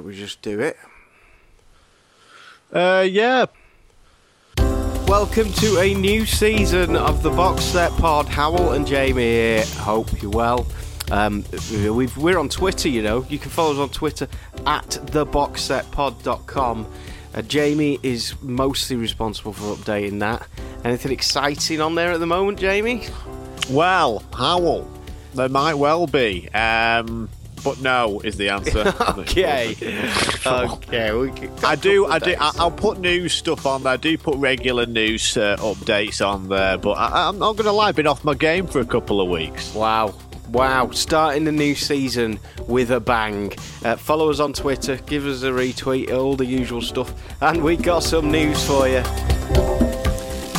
[0.00, 0.78] Should we just do it?
[2.72, 3.44] Uh, yeah.
[4.56, 8.24] Welcome to a new season of the Box Set Pod.
[8.24, 9.64] Hywel and Jamie here.
[9.76, 10.66] Hope you're well.
[11.10, 13.26] Um, we've, we're on Twitter, you know.
[13.28, 14.26] You can follow us on Twitter
[14.64, 16.86] at theboxsetpod.com.
[17.34, 20.48] Uh, Jamie is mostly responsible for updating that.
[20.82, 23.06] Anything exciting on there at the moment, Jamie?
[23.68, 24.88] Well, Hywel,
[25.34, 26.48] there might well be.
[26.54, 27.28] Um,
[27.62, 28.94] but no is the answer.
[29.18, 29.76] okay.
[30.46, 31.12] okay.
[31.12, 31.30] We
[31.64, 32.06] I do.
[32.06, 32.34] I do.
[32.38, 33.94] I, I'll put news stuff on there.
[33.94, 36.78] I do put regular news uh, updates on there.
[36.78, 37.92] But I, I'm not going to lie.
[37.92, 39.74] Been off my game for a couple of weeks.
[39.74, 40.14] Wow.
[40.50, 40.90] Wow.
[40.90, 43.52] Starting the new season with a bang.
[43.84, 47.12] Uh, follow us on Twitter, give us a retweet, all the usual stuff.
[47.40, 49.02] And we got some news for you.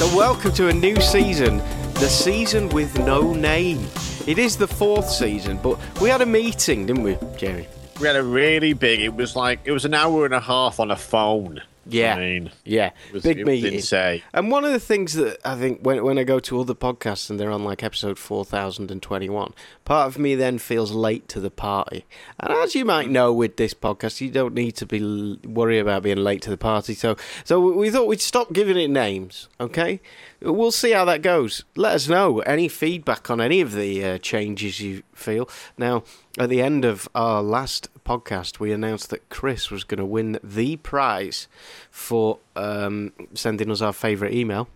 [0.02, 1.58] So, welcome to a new season,
[1.96, 3.86] the season with no name.
[4.28, 7.68] It is the fourth season, but we had a meeting, didn't we, Jerry?
[8.00, 9.02] We had a really big.
[9.02, 11.62] It was like it was an hour and a half on a phone.
[11.88, 12.16] Yeah.
[12.16, 13.74] I mean, Yeah, it was, big it was meeting.
[13.76, 14.22] insane.
[14.34, 17.30] And one of the things that I think when when I go to other podcasts
[17.30, 19.54] and they're on like episode 4021,
[19.86, 22.06] part of me then feels late to the party.
[22.40, 25.80] And as you might know with this podcast, you don't need to be l- worry
[25.80, 26.94] about being late to the party.
[26.94, 30.00] So so we thought we'd stop giving it names, okay?
[30.42, 31.64] We'll see how that goes.
[31.76, 35.48] Let us know any feedback on any of the uh, changes you feel.
[35.78, 36.04] Now,
[36.40, 37.90] at the end of our last
[38.20, 41.48] podcast, we announced that Chris was going to win the prize
[41.90, 44.68] for um, sending us our favourite email,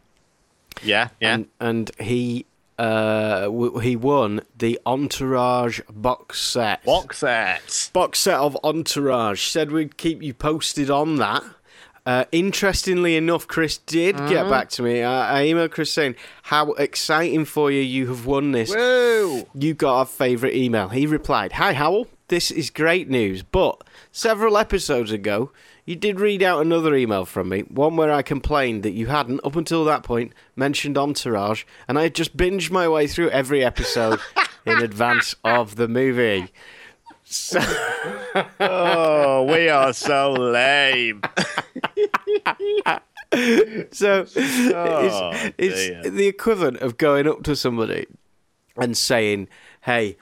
[0.84, 1.34] Yeah, yeah.
[1.34, 2.46] and and he
[2.78, 6.84] uh, w- he won the Entourage box set.
[6.84, 7.90] Box sets.
[7.90, 9.42] box set of Entourage.
[9.48, 11.44] Said we'd keep you posted on that.
[12.06, 15.02] Uh, interestingly enough, Chris did get back to me.
[15.02, 18.70] I, I emailed Chris saying how exciting for you you have won this.
[18.76, 19.48] Woo!
[19.56, 20.90] You got our favourite email.
[20.90, 22.06] He replied, Hi, Hywel.
[22.28, 25.52] This is great news, but several episodes ago,
[25.86, 29.42] you did read out another email from me, one where I complained that you hadn't,
[29.44, 33.64] up until that point, mentioned Entourage, and I had just binged my way through every
[33.64, 34.20] episode
[34.66, 36.52] in advance of the movie.
[37.24, 37.60] So,
[38.60, 41.22] Oh, we are so lame.
[43.92, 46.10] so Oh, it's, it's dear.
[46.10, 48.08] the equivalent of going up to somebody
[48.78, 49.48] and saying,
[49.82, 50.18] "Hey,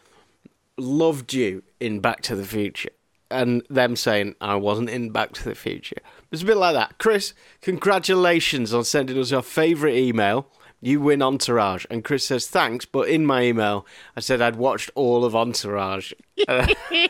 [0.78, 2.90] loved you in Back to the Future,"
[3.30, 5.98] and them saying, "I wasn't in Back to the Future."
[6.32, 6.98] It's a bit like that.
[6.98, 10.48] Chris, congratulations on sending us your favourite email.
[10.82, 12.86] You win Entourage, and Chris says thanks.
[12.86, 13.86] But in my email,
[14.18, 16.14] I said I'd watched all of Entourage.
[16.48, 16.68] Uh,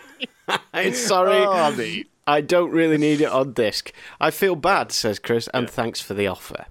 [0.73, 1.38] I'm sorry.
[1.38, 3.91] Oh, I I don't really need it on disc.
[4.19, 6.66] I feel bad, says Chris, and thanks for the offer.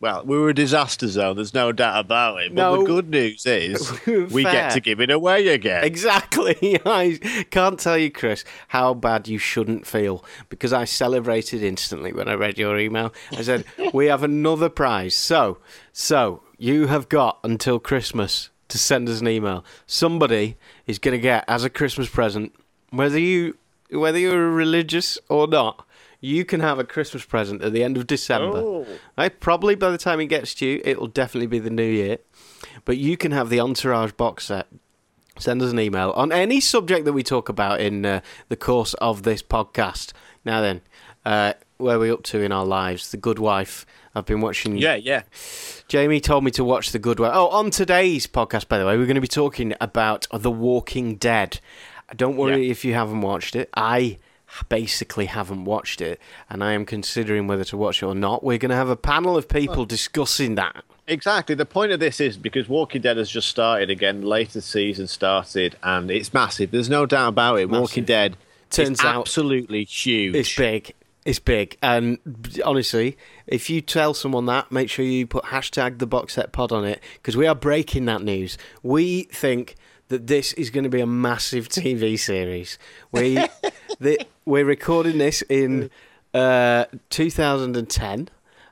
[0.00, 1.36] Well, we were a disaster zone.
[1.36, 2.54] There's no doubt about it.
[2.54, 2.78] But No.
[2.80, 5.82] the good news is we get to give it away again.
[5.82, 6.78] Exactly.
[6.86, 7.18] I
[7.50, 12.34] can't tell you, Chris, how bad you shouldn't feel because I celebrated instantly when I
[12.34, 13.12] read your email.
[13.32, 15.58] I said, "We have another prize." So,
[15.92, 19.64] so you have got until Christmas to send us an email.
[19.86, 22.54] Somebody is going to get as a Christmas present,
[22.90, 23.56] whether you
[23.90, 25.84] whether you're religious or not.
[26.24, 28.56] You can have a Christmas present at the end of December.
[28.58, 28.86] Oh.
[29.18, 29.38] Right?
[29.40, 32.18] Probably by the time it gets to you, it will definitely be the new year.
[32.86, 34.66] But you can have the Entourage box set
[35.36, 38.94] send us an email on any subject that we talk about in uh, the course
[38.94, 40.12] of this podcast.
[40.44, 40.80] Now then,
[41.24, 43.10] uh, where are we up to in our lives?
[43.10, 43.84] The Good Wife.
[44.14, 44.78] I've been watching.
[44.78, 45.24] Yeah, yeah.
[45.88, 47.32] Jamie told me to watch The Good Wife.
[47.34, 51.16] Oh, on today's podcast, by the way, we're going to be talking about The Walking
[51.16, 51.58] Dead.
[52.14, 52.70] Don't worry Yeah.
[52.70, 53.68] if you haven't watched it.
[53.74, 54.18] I
[54.68, 58.44] basically haven't watched it, and I am considering whether to watch it or not.
[58.44, 60.84] We're going to have a panel of people discussing that.
[61.06, 61.54] Exactly.
[61.54, 65.76] The point of this is because Walking Dead has just started again, latest season started,
[65.82, 66.70] and it's massive.
[66.70, 67.68] There's no doubt about it.
[67.68, 68.36] Walking Dead
[68.70, 70.34] Turns out absolutely huge.
[70.34, 70.94] It's big.
[71.24, 71.78] It's big.
[71.82, 72.18] And
[72.64, 73.16] honestly,
[73.46, 76.84] if you tell someone that, make sure you put hashtag the box set pod on
[76.84, 78.58] it because we are breaking that news.
[78.82, 79.76] We think
[80.14, 82.78] that this is going to be a massive TV series.
[83.10, 83.34] We
[83.98, 85.90] the, we're recording this in
[86.32, 88.28] uh, 2010.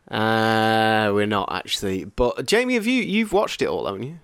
[0.09, 4.21] Uh, we're not actually, but Jamie, have you you've watched it all, haven't you?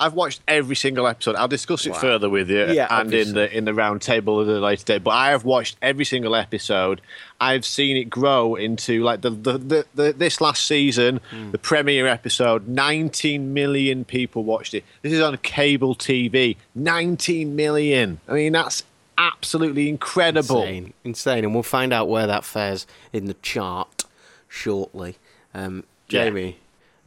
[0.00, 1.34] I've watched every single episode.
[1.34, 1.98] I'll discuss it Wow.
[1.98, 5.02] further with you Yeah, and in the in the round table at a later date.
[5.04, 7.00] But I have watched every single episode.
[7.40, 11.50] I've seen it grow into like the the, the, the this last season, Hmm.
[11.50, 12.68] the premiere episode.
[12.68, 14.84] 19 million people watched it.
[15.02, 16.56] This is on cable TV.
[16.76, 18.20] 19 million.
[18.28, 18.84] I mean, that's
[19.18, 20.62] absolutely incredible.
[20.62, 24.04] Insane, insane, and we'll find out where that fares in the chart
[24.48, 25.16] shortly.
[25.54, 26.30] Um, Yeah.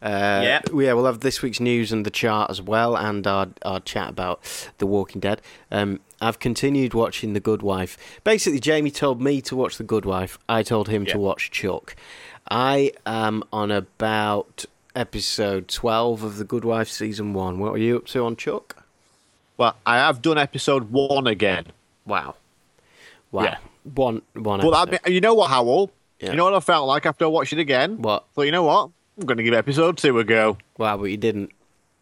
[0.02, 0.62] Uh, Yeah.
[0.74, 4.10] yeah, we'll have this week's news and the chart as well, and our our chat
[4.10, 4.40] about
[4.80, 5.42] The Walking Dead.
[5.72, 7.98] Um, I've continued watching The Good Wife.
[8.24, 10.38] Basically, Jamie told me to watch The Good Wife.
[10.50, 11.14] I told him Yeah.
[11.14, 11.96] to watch Chuck.
[12.50, 14.66] I am on about
[14.96, 17.60] episode twelve of The Good Wife season one.
[17.60, 18.84] What are you up to on Chuck?
[19.58, 21.66] Well, I have done episode one again.
[22.08, 22.36] Wow,
[23.32, 23.58] wow, Yeah.
[23.94, 24.62] one one.
[24.62, 24.74] Episode.
[24.76, 25.90] I mean, you know what, Hywel?
[26.20, 26.32] Yeah.
[26.32, 28.02] You know what I felt like after I watched it again?
[28.02, 28.26] What?
[28.36, 28.90] So you know what?
[29.22, 30.58] I'm going to give episode two a go.
[30.80, 31.52] Wow, but you didn't.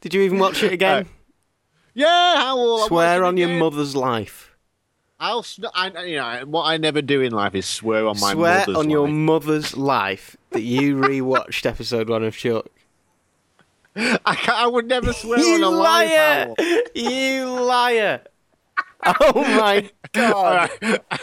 [0.00, 1.02] Did you even watch it again?
[1.04, 1.08] Uh,
[1.92, 2.06] Yeah.
[2.08, 4.56] I Swear on your mother's life.
[5.20, 5.44] I'll.
[5.74, 8.76] I, you know what I never do in life is swear on my Swear mother's
[8.76, 12.66] on your mother's life that you rewatched episode one of Chuck.
[13.94, 14.18] I,
[14.54, 16.10] I would never swear on You a life.
[16.10, 16.54] liar!
[16.58, 16.82] Hywel.
[16.94, 18.20] You liar!
[19.20, 20.70] Oh my god!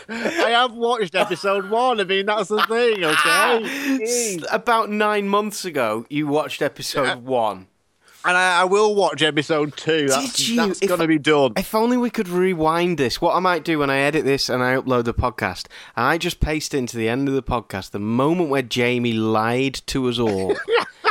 [0.10, 2.00] I have watched episode one.
[2.00, 4.40] I mean, that's the thing, ah, okay?
[4.52, 7.16] About nine months ago, you watched episode Yeah.
[7.16, 7.68] one.
[8.26, 10.08] And I, I will watch episode two.
[10.08, 10.56] That's, Did you?
[10.56, 11.54] that's If- going to be done.
[11.58, 13.20] If only we could rewind this.
[13.20, 15.66] What I might do when I edit this and I upload the podcast,
[15.98, 20.08] I just paste into the end of the podcast the moment where Jamie lied to
[20.08, 20.56] us all.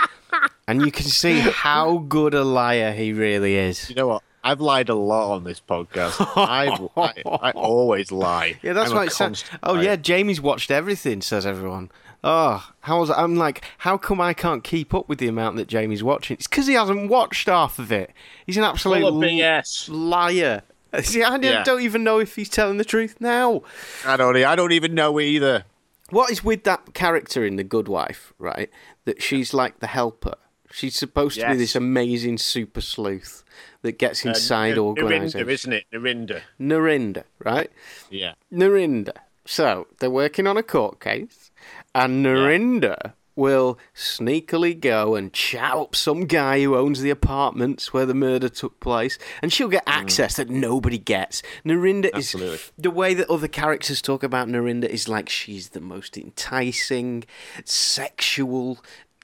[0.66, 3.90] and you can see how good a liar he really is.
[3.90, 4.22] You know what?
[4.44, 6.20] I've lied a lot on this podcast.
[6.36, 8.58] I've, I, I always lie.
[8.62, 9.44] Yeah, that's I'm why a it sounds.
[9.62, 9.82] Oh liar.
[9.84, 11.22] yeah, Jamie's watched everything.
[11.22, 11.90] Says everyone.
[12.24, 15.66] Oh, how was I'm like, how come I can't keep up with the amount that
[15.68, 16.36] Jamie's watching?
[16.36, 18.12] It's because he hasn't watched half of it.
[18.46, 19.88] He's an absolute Full of l- BS.
[19.90, 20.62] liar.
[21.02, 21.62] See, I don't- Yeah.
[21.64, 23.62] don't even know if he's telling the truth now.
[24.06, 24.36] I don't.
[24.36, 25.64] I don't even know either.
[26.10, 28.70] What is with that character in The Good Wife, right?
[29.06, 30.34] That she's like the helper.
[30.72, 33.44] She's supposed to be this amazing super sleuth
[33.82, 35.34] that gets inside Uh, organisations.
[35.44, 35.84] Narinda, isn't it?
[35.92, 36.40] Narinda.
[36.60, 37.70] Narinda, right?
[38.10, 38.34] Yeah.
[38.52, 39.12] Narinda.
[39.44, 41.50] So they're working on a court case,
[41.94, 48.04] and Narinda will sneakily go and chat up some guy who owns the apartments where
[48.04, 51.42] the murder took place, and she'll get access that nobody gets.
[51.64, 52.54] Narinda Absolutely.
[52.56, 57.24] is the way that other characters talk about Narinda is like she's the most enticing,
[57.64, 58.78] sexual.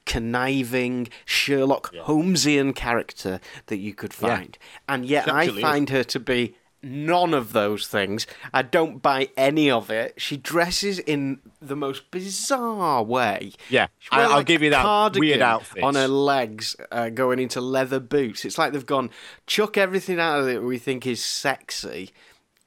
[0.09, 4.27] Conniving Sherlock Holmesian character that you could Yeah.
[4.35, 4.57] find,
[4.87, 8.25] and yet I find her to be none of those things.
[8.53, 10.13] I don't buy any of it.
[10.17, 13.51] She dresses in the most bizarre way.
[13.69, 15.15] Yeah, I- wears, I'll like, give you that.
[15.17, 15.83] Weird outfits.
[15.83, 18.45] on her legs, uh, going into leather boots.
[18.45, 19.09] It's like they've gone
[19.45, 22.11] chuck everything out of it we think is sexy,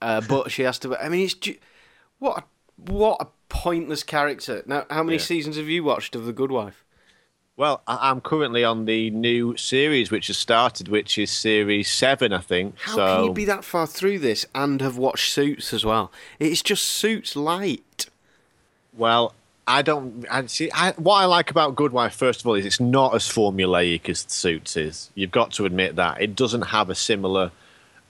[0.01, 0.97] uh, but she has to.
[1.03, 1.57] I mean, it's ju-
[2.19, 2.45] what a,
[2.93, 4.63] what a pointless character.
[4.67, 5.25] Now, how many Yeah.
[5.25, 6.85] seasons have you watched of The Good Wife?
[7.57, 12.41] Well, I'm currently on the new series which has started, which is series seven, I
[12.41, 12.79] think.
[12.79, 16.11] How so can you be that far through this and have watched Suits as well?
[16.39, 18.07] It's just Suits light.
[18.97, 19.35] Well,
[19.67, 20.25] I don't.
[20.31, 20.71] I see.
[20.73, 24.09] I, what I like about Good Wife, first of all, is it's not as formulaic
[24.09, 25.11] as Suits is.
[25.15, 27.53] You've got to admit that it doesn't have a similar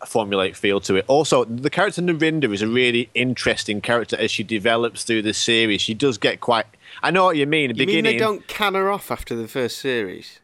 [0.06, 1.04] formulaic feel to it.
[1.08, 5.80] Also, the character Narinda is a really interesting character as she develops through the series.
[5.80, 6.66] She does get quite.
[7.02, 7.74] I know what you mean.
[7.76, 10.40] You mean they don't can her off after the first series?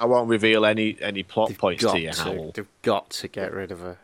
[0.00, 2.54] I won't reveal any any plot points to you, Hywel.
[2.54, 3.98] They've got to get rid of her.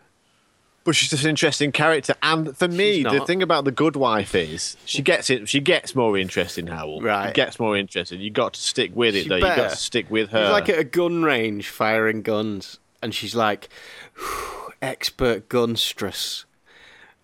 [0.84, 4.34] But she's just an interesting character, and for me, the thing about the Good Wife
[4.34, 5.48] is she gets it.
[5.48, 7.02] She gets more interesting, Hywel.
[7.02, 7.28] Right.
[7.28, 8.20] She gets more interesting.
[8.20, 9.36] You got to stick with it, She though.
[9.36, 9.62] You better.
[9.62, 10.44] got to stick with her.
[10.46, 13.68] She's like at a gun range firing guns, and she's like
[14.82, 16.44] expert gunstress.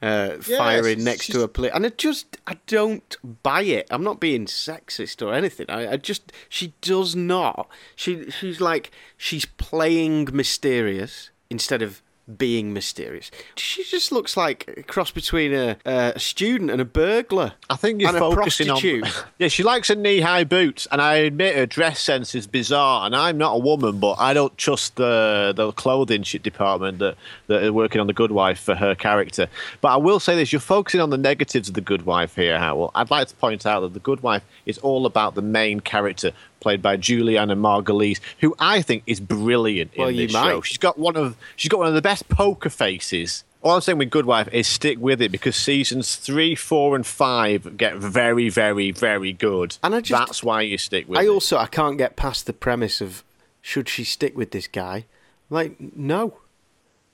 [0.02, 3.86] Uh, Yes, firing next to a police, and I just I don't buy it.
[3.90, 5.64] I'm not being sexist or anything.
[5.70, 7.68] I, I just she does not.
[7.96, 12.02] She she's like she's playing mysterious instead of
[12.38, 13.30] being mysterious.
[13.56, 17.52] She just looks like a cross between a, a student and a burglar.
[17.68, 18.80] I think you're and a focusing on.
[18.80, 19.24] prostitute.
[19.38, 23.06] yeah, she likes her knee-high boots, and I admit her dress sense is bizarre.
[23.06, 27.16] And I'm not a woman, but I don't trust the the clothing shit department that
[27.48, 29.48] that are working on the Good Wife for her character.
[29.80, 32.58] But I will say this: you're focusing on the negatives of the Good Wife here,
[32.58, 32.90] Hywel.
[32.94, 36.32] I'd like to point out that the Good Wife is all about the main character.
[36.64, 40.56] Played by Julianna Margulies, who I think is brilliant Well, in you this show.
[40.56, 40.64] might.
[40.66, 43.44] She's got one of she's got one of the best poker faces.
[43.62, 47.06] All I'm saying with Good Wife is stick with it because seasons three, four, and
[47.06, 49.76] five get very, very, very good.
[49.82, 51.22] And I just- that's why you stick with it.
[51.22, 51.28] I it.
[51.28, 53.22] also I can't get past the premise of
[53.60, 55.04] should she stick with this guy?
[55.50, 56.38] Like no,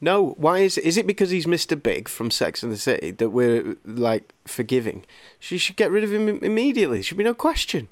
[0.00, 0.34] no.
[0.38, 1.80] Why is is it because he's Mr.
[1.80, 5.04] Big from Sex and the City that we're like forgiving?
[5.40, 7.02] She should get rid of him immediately.
[7.02, 7.88] Should be no question.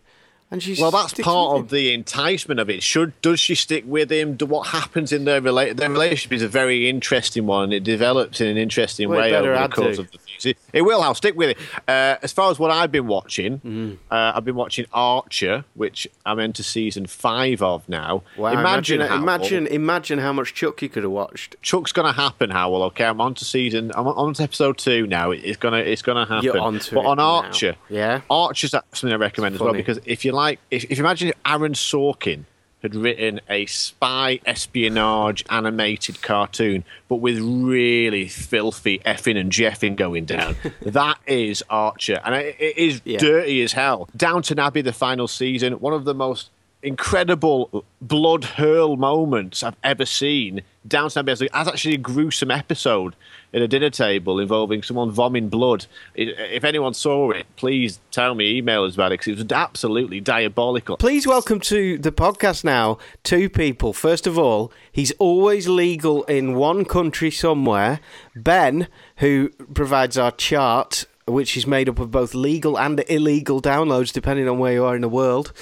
[0.50, 2.82] And Well, that's part of the enticement of it.
[2.82, 4.34] Should does she stick with him?
[4.34, 7.70] Do, what happens in their their relationship is a very interesting one.
[7.70, 10.02] It develops in an interesting Well, way over the course to.
[10.02, 10.54] of the season.
[10.72, 11.02] It will.
[11.02, 11.58] I'll stick with it.
[11.86, 13.94] Uh, as far as what I've been watching, Mm-hmm.
[14.10, 18.22] uh, I've been watching Archer, which I'm into season five of now.
[18.38, 21.56] Wow, imagine, imagine, how, imagine, imagine how much Chuck you could have watched.
[21.60, 22.82] Chuck's gonna happen, Hywel.
[22.86, 23.92] Okay, I'm on to season.
[23.94, 25.30] I'm on to episode two now.
[25.30, 25.78] It's gonna.
[25.78, 26.44] It's gonna happen.
[26.44, 27.24] You're onto but it on now.
[27.42, 28.22] Archer, Yeah?
[28.30, 31.34] Archer's something I recommend as well because if you like, if, if you imagine if
[31.44, 32.44] Aaron Sorkin
[32.82, 40.24] had written a spy espionage animated cartoon, but with really filthy effing and jeffing going
[40.24, 43.18] down, that is Archer, and it, it is Yeah.
[43.18, 44.08] dirty as hell.
[44.16, 50.06] Downton Abbey, the final season, one of the most incredible blood hurl moments I've ever
[50.06, 50.62] seen.
[50.86, 53.14] Downton Abbey has, has actually a gruesome episode
[53.52, 55.86] at a dinner table involving someone vomiting blood.
[56.14, 60.20] If anyone saw it, please tell me, email us about it because it was absolutely
[60.20, 60.96] diabolical.
[60.96, 63.92] Please welcome to the podcast now two people.
[63.92, 68.00] First of all, he's always legal in one country somewhere.
[68.36, 74.12] Ben, who provides our chart, which is made up of both legal and illegal downloads,
[74.12, 75.52] depending on where you are in the world,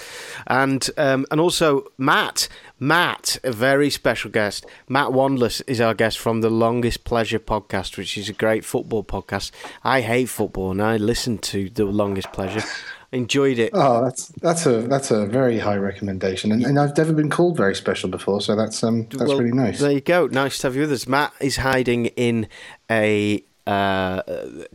[0.47, 2.49] and um, and also Matt.
[2.79, 4.67] Matt, a very special guest.
[4.87, 9.03] Matt Wandless is our guest from the Longest Pleasure podcast, which is a great football
[9.03, 9.51] podcast.
[9.83, 12.63] I hate football, and I listen to the Longest Pleasure.
[13.13, 13.71] Enjoyed it.
[13.73, 17.57] Oh, that's that's a that's a very high recommendation, and, and I've never been called
[17.57, 19.79] very special before, so that's um that's Well, really nice.
[19.79, 20.27] There you go.
[20.27, 21.07] Nice to have you with us.
[21.07, 22.47] Matt is hiding in
[22.91, 24.23] a uh,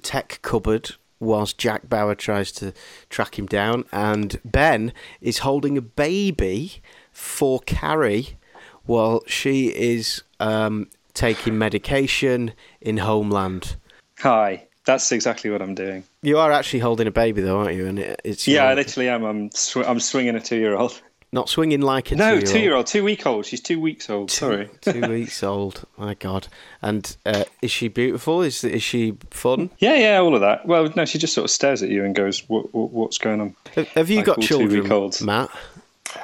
[0.01, 2.73] tech cupboard whilst Jack Bauer tries to
[3.09, 6.81] track him down, and Ben is holding a baby
[7.11, 8.37] for Carrie
[8.85, 13.75] while she is um, taking medication in Homeland.
[14.19, 16.03] Hi, that's exactly what I'm doing.
[16.21, 17.85] You are actually holding a baby, though, aren't you?
[17.85, 19.23] And it, it's Yeah, I literally am.
[19.23, 20.99] I'm sw- I'm swinging a two year old.
[21.33, 22.45] Not swinging like a No, two-year-old.
[22.47, 23.45] two year old, two week old.
[23.45, 24.29] She's two weeks old.
[24.31, 24.69] Sorry.
[24.81, 25.83] two weeks old.
[25.97, 26.47] My God!
[26.81, 28.41] And uh, is she beautiful?
[28.41, 29.69] Is is she fun?
[29.79, 30.65] Yeah, yeah, all of that.
[30.65, 33.41] Well, no, she just sort of stares at you and goes, what, what, "What's going
[33.41, 35.11] on?" Have- Have you Like got children.
[35.25, 35.49] Matt?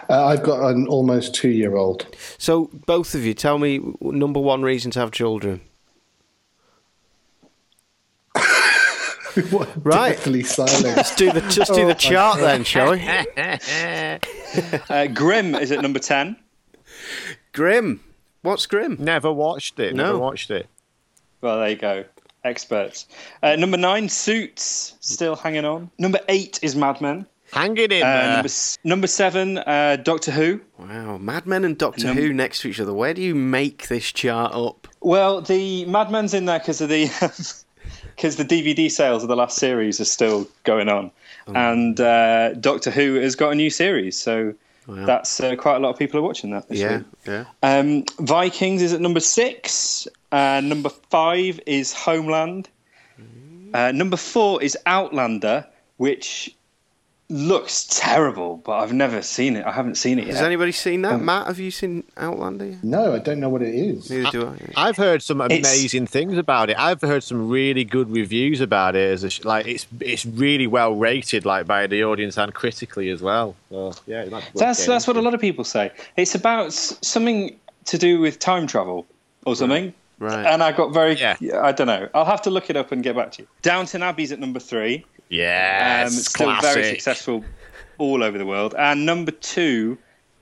[0.09, 2.05] Uh, I've got an almost two year old.
[2.37, 5.61] So both of you, tell me number one reason to have children.
[9.83, 10.15] Right.
[10.15, 10.83] Deathly silent.
[10.97, 13.01] Let's do the just do Oh the my chart then, shall we?
[14.89, 16.35] Uh, Grimm is at number ten.
[17.53, 18.01] Grimm.
[18.41, 18.97] What's grim?
[18.99, 19.93] Never watched it.
[19.95, 20.67] Never watched it.
[21.41, 22.05] Well, there you go.
[22.43, 23.07] Experts.
[23.43, 25.91] Uh, number nine, Suits, still hanging on.
[25.97, 27.25] Number eight is Mad Men.
[27.51, 28.33] Hanging in Uh, there.
[28.35, 28.49] number,
[28.83, 30.61] number seven, uh, Doctor Who.
[30.77, 32.93] Wow, Mad Men and Doctor Num- Who next to each other.
[32.93, 34.87] Where do you make this chart up?
[35.01, 37.05] Well, the Mad Men's in there because of the
[38.17, 41.11] because the DVD sales of the last series are still going on,
[41.47, 41.53] Oh.
[41.55, 44.53] and uh, Doctor Who has got a new series, so
[44.87, 45.05] Wow.
[45.05, 46.67] that's uh, quite a lot of people are watching that.
[46.67, 47.05] This Yeah, week.
[47.25, 47.43] yeah.
[47.63, 50.07] Um, Vikings is at number six.
[50.31, 52.67] Uh, number five is Homeland.
[53.73, 55.65] Uh, number four is Outlander,
[55.97, 56.55] which
[57.29, 59.65] looks terrible, but I've never seen it.
[59.65, 60.35] I haven't seen it yet.
[60.35, 61.13] Has anybody seen that?
[61.13, 62.77] Um, Matt, have you seen Outlander?
[62.83, 64.09] No, I don't know what it is.
[64.09, 64.87] Neither do I.
[64.87, 66.79] I've heard some It's- amazing things about it.
[66.79, 69.11] I've heard some really good reviews about it.
[69.11, 73.09] As a, sh- like, it's it's really well rated, like by the audience and critically
[73.09, 73.55] as well.
[73.69, 75.91] So, yeah, it might be worth That's getting that's what a lot of people say.
[76.15, 79.05] It's about something to do with time travel
[79.45, 79.93] or something.
[80.19, 80.45] Right.
[80.45, 81.13] And I got very.
[81.15, 81.35] Yeah.
[81.61, 82.09] I don't know.
[82.15, 83.47] I'll have to look it up and get back to you.
[83.61, 85.05] Downton Abbey's at number three.
[85.29, 86.73] Yes, Um, still classic.
[86.73, 87.43] very successful
[87.97, 88.73] all over the world.
[88.77, 89.97] And number two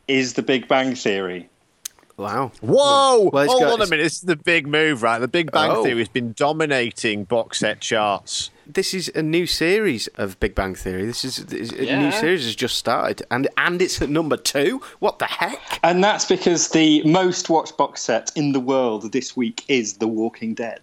[0.07, 1.49] is The Big Bang Theory.
[2.17, 2.53] Wow.
[2.61, 3.29] Whoa!
[3.33, 4.03] Well, Hold got- on a minute.
[4.03, 5.19] This is the big move, right?
[5.19, 5.83] The Big Bang Oh.
[5.83, 8.51] Theory has been dominating box set charts.
[8.65, 11.05] This is a new series of Big Bang Theory.
[11.05, 14.37] This is, this is a new series has just started, and and it's at number
[14.37, 14.81] two.
[14.99, 15.79] What the heck?
[15.83, 20.07] And that's because the most watched box set in the world this week is The
[20.07, 20.79] Walking Dead.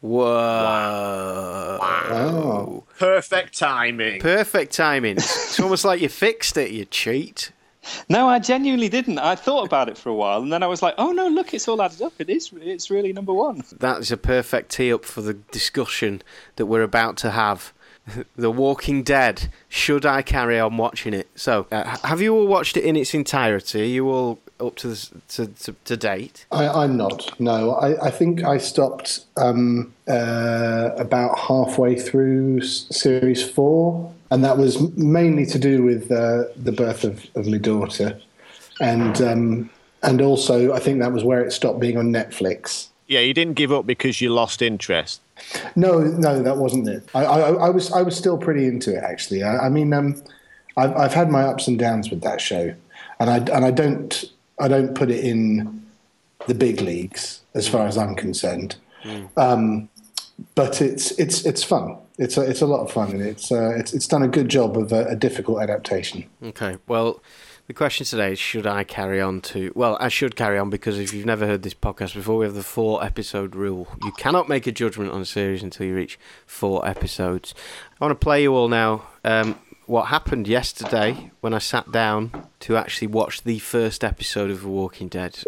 [0.00, 1.78] Whoa!
[1.80, 4.20] Oh, Perfect timing.
[4.20, 5.16] Perfect timing.
[5.16, 6.70] It's almost like you fixed it.
[6.70, 7.52] You cheat.
[8.08, 9.18] No, I genuinely didn't.
[9.18, 11.54] I thought about it for a while, and then I was like, "Oh no, look,
[11.54, 12.14] it's all added up.
[12.18, 12.50] It is.
[12.60, 16.22] It's really number one." That is a perfect tee up for the discussion
[16.56, 17.72] that we're about to have.
[18.36, 19.50] The Walking Dead.
[19.68, 21.28] Should I carry on watching it?
[21.34, 23.82] So, uh, have you all watched it in its entirety?
[23.82, 26.46] Are you all up to this, to, to, to date?
[26.50, 27.38] I, I'm not.
[27.40, 34.58] No, I, I think I stopped um, uh, about halfway through series four, and that
[34.58, 38.18] was mainly to do with uh, the birth of, of my daughter,
[38.80, 39.70] and um,
[40.02, 42.88] and also I think that was where it stopped being on Netflix.
[43.08, 45.20] Yeah, you didn't give up because you lost interest.
[45.76, 47.08] No, no, that wasn't it.
[47.14, 49.42] I, I, I was I was still pretty into it actually.
[49.42, 50.22] I, I mean, um,
[50.76, 52.74] I've I've had my ups and downs with that show,
[53.20, 54.24] and I and I don't
[54.58, 55.86] I don't put it in
[56.46, 58.76] the big leagues as far as I'm concerned.
[59.36, 59.88] Um,
[60.54, 61.96] but it's it's it's fun.
[62.18, 64.48] It's a, it's a lot of fun, and it's uh, it's it's done a good
[64.48, 66.24] job of a, a difficult adaptation.
[66.42, 66.78] Okay.
[66.86, 67.22] Well,
[67.66, 69.72] the question today is should I carry on to.
[69.74, 72.54] Well, I should carry on because if you've never heard this podcast before, we have
[72.54, 73.88] the four episode rule.
[74.02, 77.54] You cannot make a judgment on a series until you reach four episodes.
[78.00, 82.48] I want to play you all now um, what happened yesterday when I sat down
[82.60, 85.38] to actually watch the first episode of The Walking Dead.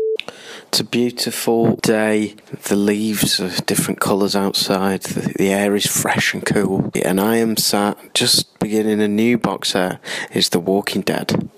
[0.69, 2.37] It's a beautiful day.
[2.65, 5.03] The leaves are different colours outside.
[5.03, 6.91] The, the air is fresh and cool.
[7.05, 10.01] And I am sat just beginning a new box set.
[10.31, 11.51] It's The Walking Dead.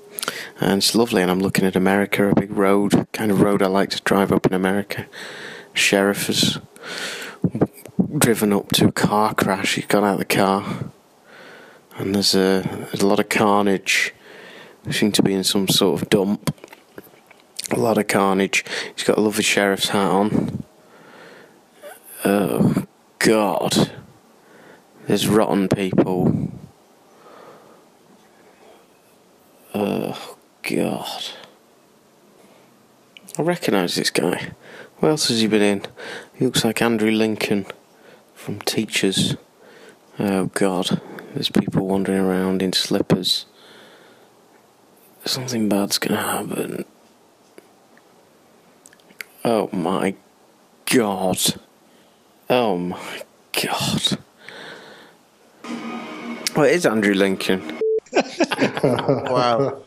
[0.61, 1.21] And it's lovely.
[1.21, 4.33] And I'm looking at America, a big road, kind of road I like to drive
[4.33, 5.07] up in America.
[5.75, 6.59] Sheriff has
[8.17, 9.75] driven up to a car crash.
[9.75, 10.91] He's got out of the car.
[12.01, 14.15] And there's a, there's a lot of carnage.
[14.87, 16.55] We seem to be in some sort of dump
[17.71, 18.65] a lot of carnage.
[18.97, 20.65] He's got a lovely sheriff's hat on.
[22.25, 22.87] Oh,
[23.19, 23.93] God.
[25.07, 26.51] There's rotten people.
[29.75, 31.25] Oh, God.
[33.39, 34.53] I recognise this guy.
[35.01, 35.83] What else has he been in?
[36.35, 37.67] He looks like Andrew Lincoln
[38.35, 39.37] from Teachers.
[40.19, 41.01] Oh, God.
[41.35, 43.47] There's people wandering around in slippers.
[45.25, 46.85] Something bad's gonna happen.
[49.45, 50.15] Oh my
[50.87, 51.39] god.
[52.49, 53.23] Oh my
[53.53, 54.19] god.
[56.57, 57.79] Well, it is Andrew Lincoln.
[58.83, 59.83] Wow.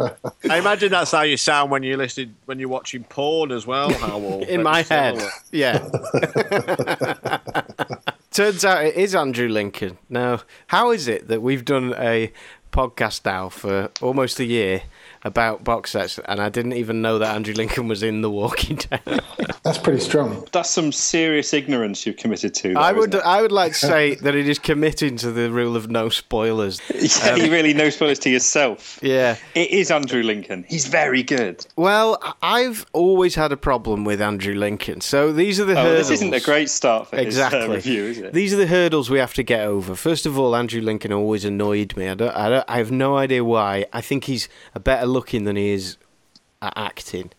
[0.50, 3.89] I imagine that's how you sound when you listen when you're watching porn as well,
[3.89, 4.47] Hywel.
[4.47, 5.17] In my head.
[5.17, 5.79] Uh, yeah.
[8.33, 9.99] Turns out it is Andrew Lincoln.
[10.09, 12.33] Now, how is it that we've done a
[12.71, 14.81] podcast now for almost a year
[15.24, 18.75] about box sets and I didn't even know that Andrew Lincoln was in The Walking
[18.77, 19.01] Dead?
[19.63, 20.46] That's pretty strong.
[20.51, 22.74] That's some serious ignorance you've committed to.
[22.75, 25.89] I would I would like to say that it is committing to the rule of
[25.89, 26.82] no spoilers.
[26.89, 27.13] it?
[27.24, 29.00] Yeah, you really no spoilers to yourself.
[29.01, 29.38] Yeah.
[29.56, 30.65] It is Andrew Lincoln.
[30.68, 31.65] He's very good.
[31.77, 35.00] Well, I've always had a problem with Andrew Lincoln.
[35.01, 36.10] So these are the Oh, hurdles.
[36.10, 37.60] this isn't a great start for exactly.
[37.62, 38.34] his uh, review, is it?
[38.34, 39.96] These are the hurdles we have to get over.
[39.96, 42.10] First of all, Andrew Lincoln always annoyed me.
[42.10, 43.86] I don't, I, don't, I have no idea why.
[43.94, 45.97] I think he's a better looking than he is
[46.61, 47.31] at acting,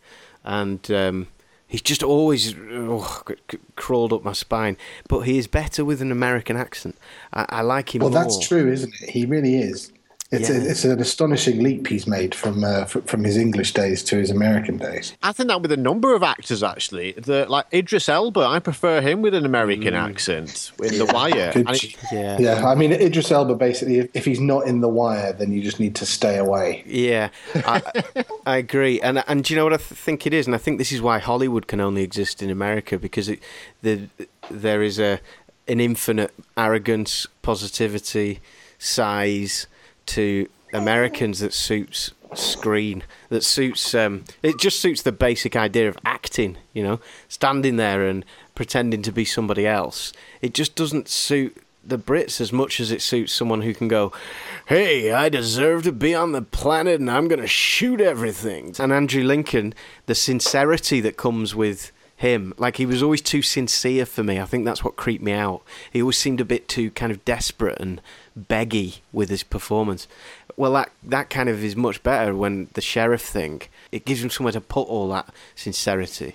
[0.45, 1.29] and um,
[1.67, 4.77] he's just always oh, c- c- crawled up my spine.
[5.09, 6.97] But he is better with an American accent.
[7.33, 8.01] I, I like him.
[8.01, 9.11] Well, that's true, isn't it?
[9.11, 9.93] He really is.
[10.35, 10.57] It's, Yeah.
[10.57, 14.17] a, it's an astonishing leap he's made from uh, fr- from his English days to
[14.17, 15.15] his American days.
[15.23, 17.13] I think that with a number of actors actually.
[17.13, 20.11] The like Idris Elba, I prefer him with an American Mm.
[20.11, 21.53] accent in The Wire.
[21.55, 22.39] And it- Yeah.
[22.39, 22.67] yeah.
[22.67, 25.81] I mean, Idris Elba basically, if, if he's not in The Wire, then you just
[25.81, 26.83] need to stay away.
[26.87, 27.83] Yeah, I,
[28.47, 30.47] I agree, and and do you know what I th- think it is?
[30.47, 33.41] And I think this is why Hollywood can only exist in America because it,
[33.83, 34.09] the
[34.51, 35.21] there is a
[35.67, 38.41] an infinite arrogance, positivity,
[38.79, 39.67] size
[40.07, 45.97] to Americans that suits screen that suits um it just suits the basic idea of
[46.05, 48.25] acting you know standing there and
[48.57, 50.13] pretending to be somebody else
[50.43, 54.13] it just doesn't suit the Brits as much as it suits someone who can go,
[54.67, 58.93] "Hey, I deserve to be on the planet, and I'm going to shoot everything." And
[58.93, 59.75] Andrew Lincoln,
[60.07, 64.41] the sincerity that comes with him, like he was always too sincere for me.
[64.41, 65.63] I think that's what creeped me out.
[65.93, 68.01] He always seemed a bit too kind of desperate and
[68.39, 70.09] beggy with his performance.
[70.57, 73.63] Well, that that kind of is much better when the sheriff thing.
[73.93, 76.35] It gives him somewhere to put all that sincerity,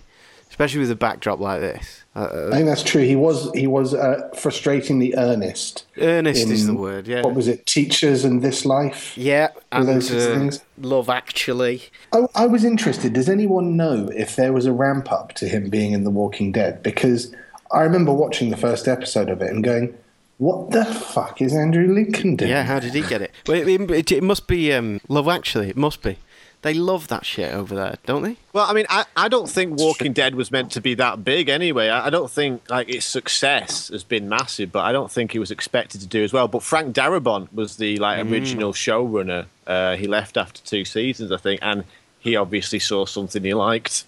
[0.50, 2.04] especially with a backdrop like this.
[2.16, 3.04] Uh, I think that's true.
[3.04, 5.86] He was he was uh, frustratingly earnest.
[5.98, 7.08] earnest is the word.
[7.08, 7.22] Yeah.
[7.22, 7.66] What was it?
[7.66, 9.18] Teachers and this life.
[9.18, 10.62] Yeah, and those uh, things?
[10.80, 11.84] Love Actually.
[12.12, 13.14] I, I was interested.
[13.14, 16.52] Does anyone know if there was a ramp up to him being in The Walking
[16.52, 16.84] Dead?
[16.84, 17.34] Because
[17.72, 19.96] I remember watching the first episode of it and going,
[20.40, 23.32] "What the fuck is Andrew Lincoln doing?" Yeah, how did he get it?
[23.48, 25.70] Well, it, it, it must be um, Love Actually.
[25.70, 26.18] It must be.
[26.62, 28.36] They love that shit over there, don't they?
[28.52, 31.48] well, I mean, I, I don't think Walking Dead was meant to be that big
[31.48, 31.88] anyway.
[31.88, 35.40] I, I don't think like its success has been massive, but I don't think it
[35.40, 36.50] was expected to do as well.
[36.50, 39.46] But Frank Darabont was the like original showrunner.
[39.66, 41.86] Uh, he left after two seasons, I think, and
[42.20, 44.04] he obviously saw something he liked.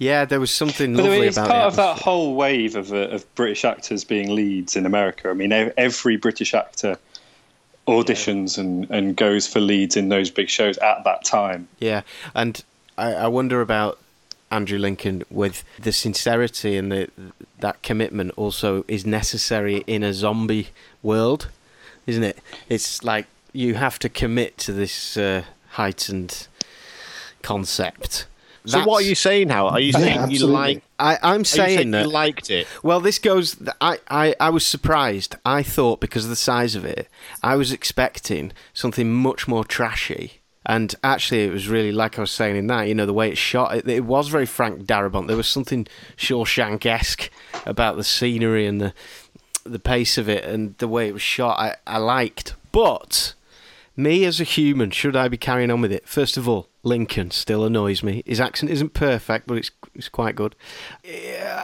[0.00, 1.66] Yeah, there was something But lovely it's about part it.
[1.66, 5.28] of that whole wave of, uh, of British actors being leads in America.
[5.28, 6.96] I mean, every British actor
[7.86, 11.68] auditions and, and goes for leads in those big shows at that time.
[11.80, 12.00] Yeah,
[12.34, 12.64] and
[12.96, 13.98] I, I wonder about
[14.50, 17.10] Andrew Lincoln with the sincerity and the
[17.58, 20.68] that commitment also is necessary in a zombie
[21.02, 21.48] world,
[22.06, 22.38] isn't it?
[22.70, 26.48] It's like you have to commit to this uh, heightened
[27.42, 28.24] concept.
[28.66, 29.68] So what are you saying now?
[29.68, 30.82] Are you saying you like?
[30.98, 32.66] I, you saying saying that you liked it?
[32.82, 33.56] Well, this goes.
[33.80, 35.36] I, I, I was surprised.
[35.44, 37.08] I thought because of the size of it,
[37.42, 40.40] I was expecting something much more trashy.
[40.66, 42.86] And actually, it was really like I was saying in that.
[42.86, 43.74] You know, the way it's shot.
[43.74, 45.26] It, it was very Frank Darabont.
[45.26, 47.30] There was something Shawshank esque
[47.64, 48.92] about the scenery and the
[49.64, 51.58] the pace of it and the way it was shot.
[51.58, 53.34] I, I liked, but
[54.02, 56.08] me as a human, should I be carrying on with it?
[56.08, 58.22] First of all, Lincoln still annoys me.
[58.26, 60.54] His accent isn't perfect, but it's it's quite good.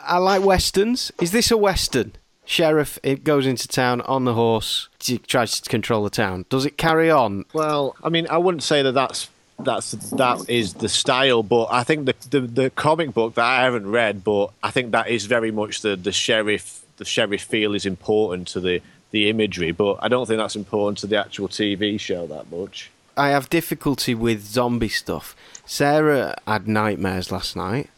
[0.05, 1.12] I like westerns.
[1.20, 2.12] Is this a western?
[2.44, 6.44] Sheriff it goes into town on the horse, he tries to control the town.
[6.49, 7.44] Does it carry on?
[7.53, 11.83] Well, I mean, I wouldn't say that that's that's that is the style, but I
[11.83, 15.27] think the, the the comic book that I haven't read, but I think that is
[15.27, 19.99] very much the the sheriff the sheriff feel is important to the the imagery, but
[20.01, 22.90] I don't think that's important to the actual TV show that much.
[23.16, 25.35] I have difficulty with zombie stuff.
[25.64, 27.88] Sarah had nightmares last night.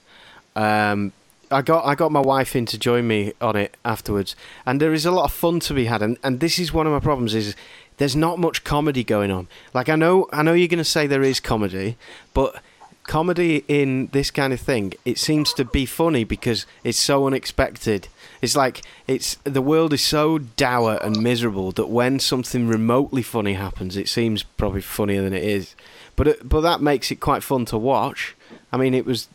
[0.54, 1.12] Um,
[1.50, 4.92] I got I got my wife in to join me on it afterwards, and there
[4.92, 6.02] is a lot of fun to be had.
[6.02, 7.56] And, and this is one of my problems: is
[7.96, 9.48] there's not much comedy going on.
[9.74, 11.96] Like I know I know you're going to say there is comedy,
[12.34, 12.62] but
[13.04, 18.08] comedy in this kind of thing it seems to be funny because it's so unexpected.
[18.40, 23.54] It's like it's the world is so dour and miserable that when something remotely funny
[23.54, 25.74] happens, it seems probably funnier than it is.
[26.16, 28.34] But it, but that makes it quite fun to watch.
[28.72, 29.28] I mean, it was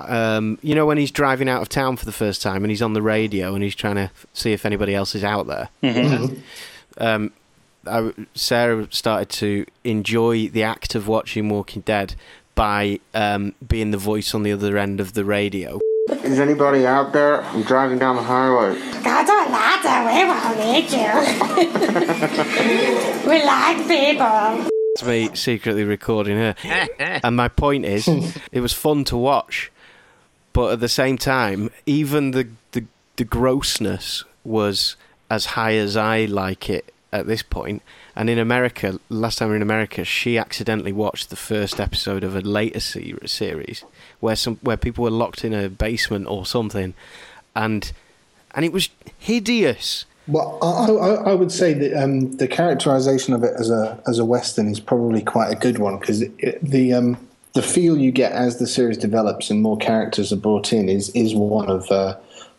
[0.00, 2.82] um, you know when he's driving out of town for the first time and he's
[2.82, 5.68] on the radio and he's trying to see if anybody else is out there.
[6.98, 7.32] Um,
[7.86, 12.14] I, Sarah started to enjoy the act of watching Walking Dead
[12.54, 15.78] by um, being the voice on the other end of the radio.
[16.23, 17.41] Is anybody out there?
[17.43, 18.75] I'm driving down the highway.
[19.03, 20.97] 搞错拿就会话你住，
[23.27, 24.69] we like people。
[24.95, 26.55] It's me secretly recording her.
[27.23, 28.07] and my point is,
[28.51, 29.71] it was fun to watch,
[30.53, 32.83] but at the same time, even the, the
[33.15, 34.95] the grossness was
[35.29, 37.81] as high as I like it at this point.
[38.18, 42.24] And in America, last time we were in America, she accidentally watched the first episode
[42.24, 43.84] of a later se- series
[44.18, 46.94] where some where people were locked in a basement or something,
[47.54, 47.92] and
[48.56, 50.04] and it was hideous.
[50.26, 54.18] Well, I, I, I would say that um, the characterization of it as a as
[54.18, 56.24] a western is probably quite a good one because
[56.60, 57.16] the um,
[57.54, 61.10] the feel you get as the series develops and more characters are brought in is
[61.10, 62.16] is one of uh,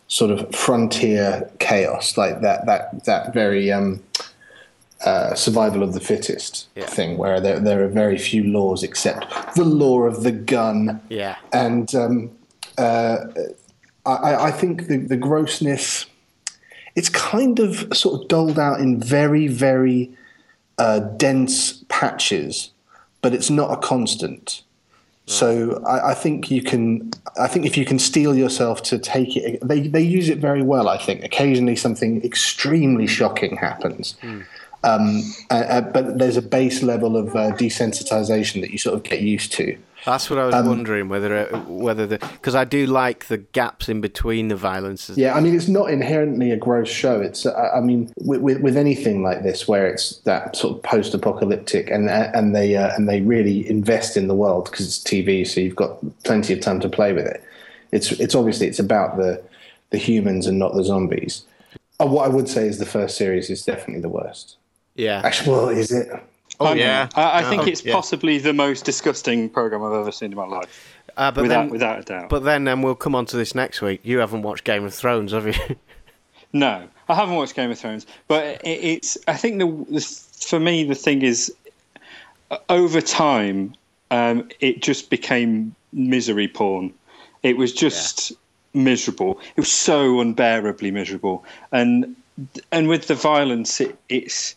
[0.08, 4.02] sort of frontier chaos, like that that that very um,
[5.04, 6.86] uh, survival of the fittest Yeah.
[6.86, 11.00] thing, where there there are very few laws except the law of the gun.
[11.08, 11.36] Yeah.
[11.52, 12.30] and um,
[12.78, 13.16] uh,
[14.06, 16.06] I, I think the, the grossness
[16.96, 20.10] it's kind of sort of doled out in very very
[20.78, 22.70] uh, dense patches
[23.22, 24.62] but it's not a constant.
[25.26, 29.36] So I, I think you can i think if you can steel yourself to take
[29.36, 31.22] it they, they use it very well i think.
[31.22, 34.16] Occasionally something extremely shocking happens
[34.82, 39.02] um, uh, uh, but there's a base level of uh, desensitization that you sort of
[39.02, 42.86] get used to That's what I was wondering whether it, whether the because I do
[42.86, 45.10] like the gaps in between the violence.
[45.16, 47.20] Yeah, I mean, it's not inherently a gross show.
[47.20, 50.82] It's, uh, I mean, with, with, with anything like this, where it's that sort of
[50.82, 55.46] post-apocalyptic, and and they uh, and they really invest in the world because it's TV,
[55.46, 57.44] so you've got plenty of time to play with it.
[57.92, 59.42] It's it's obviously it's about the
[59.90, 61.44] the humans and not the zombies.
[62.00, 64.56] Uh, what I would say is the first series is definitely the worst.
[65.00, 66.08] Yeah, Actually, well, is it?
[66.60, 67.94] Oh I, yeah, I, I think Oh, it's yeah.
[67.94, 71.70] possibly the most disgusting program I've ever seen in my life, uh, but without then
[71.70, 72.28] without a doubt.
[72.28, 74.00] but then um, we'll come on to this next week.
[74.02, 75.54] You haven't watched Game of Thrones, have you?
[76.52, 79.16] No, I haven't watched Game of Thrones, but it, it's.
[79.28, 80.00] I think the, the
[80.48, 81.54] for me the thing is,
[82.50, 83.72] uh, over time,
[84.10, 86.92] um, it just became misery porn.
[87.44, 88.32] It was just
[88.74, 89.38] miserable.
[89.56, 92.16] It was so unbearably miserable, and
[92.72, 94.56] and with the violence, it, it's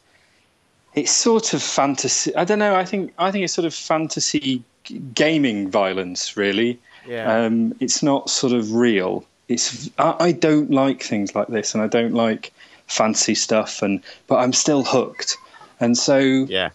[0.95, 2.35] it's sort of fantasy.
[2.35, 2.75] I don't know.
[2.75, 6.79] I think I think it's sort of fantasy g- gaming violence, really.
[7.07, 7.45] Yeah.
[7.45, 9.25] Um, it's not sort of real.
[9.49, 12.53] It's I, I don't like things like this, and I don't like
[12.87, 15.37] fancy stuff, and but I'm still hooked,
[15.79, 16.69] and so yeah.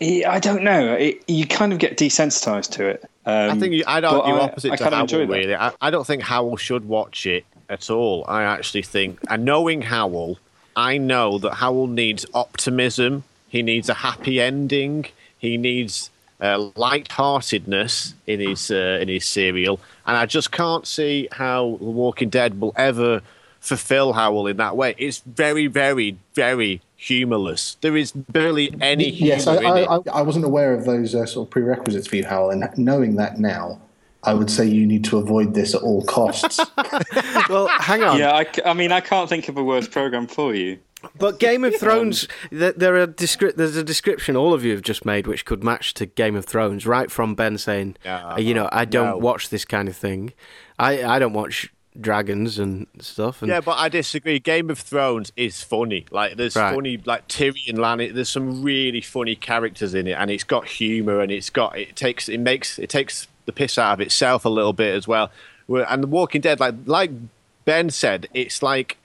[0.00, 0.94] I don't know.
[0.94, 3.04] It, you kind of get desensitized to it.
[3.24, 5.28] Um, I think you, I'd argue I- opposite I to Hywel.
[5.28, 8.24] Really, I, I don't think Hywel should watch it at all.
[8.26, 10.38] I actually think, and knowing Hywel,
[10.74, 13.22] I know that Hywel needs optimism.
[13.54, 14.96] He needs a happy ending.
[15.38, 16.10] He needs
[16.40, 21.92] uh, light-heartedness in his uh, in his serial, and I just can't see how The
[22.02, 23.20] Walking Dead will ever
[23.60, 24.94] fulfill Hywel in that way.
[24.98, 27.76] It's very, very, very humorless.
[27.80, 29.88] There is barely any humor Yes, I, in I, it.
[29.88, 33.16] I, I wasn't aware of those uh, sort of prerequisites for you, Hywel, and knowing
[33.16, 33.78] that now,
[34.24, 36.60] I would say you need to avoid this at all costs.
[37.48, 38.18] Well, hang on.
[38.18, 40.78] Yeah, I mean, I can't think of a worse program for you.
[41.18, 44.82] But Game of Thrones, th- there are descri- there's a description all of you have
[44.82, 48.38] just made which could match to Game of Thrones, right from Ben saying, Yeah, uh,
[48.38, 49.18] you know, I don't no.
[49.18, 50.32] watch this kind of thing.
[50.78, 53.42] I, I don't watch dragons and stuff.
[53.42, 54.38] And Yeah, but I disagree.
[54.38, 56.06] Game of Thrones is funny.
[56.10, 56.74] Like there's Right.
[56.74, 58.14] funny, like Tyrion Lannister.
[58.14, 61.96] There's some really funny characters in it, and it's got humor, and it's got it
[61.96, 65.30] takes it makes it takes the piss out of itself a little bit as well.
[65.68, 67.10] And The Walking Dead, like like
[67.64, 68.98] Ben said, it's like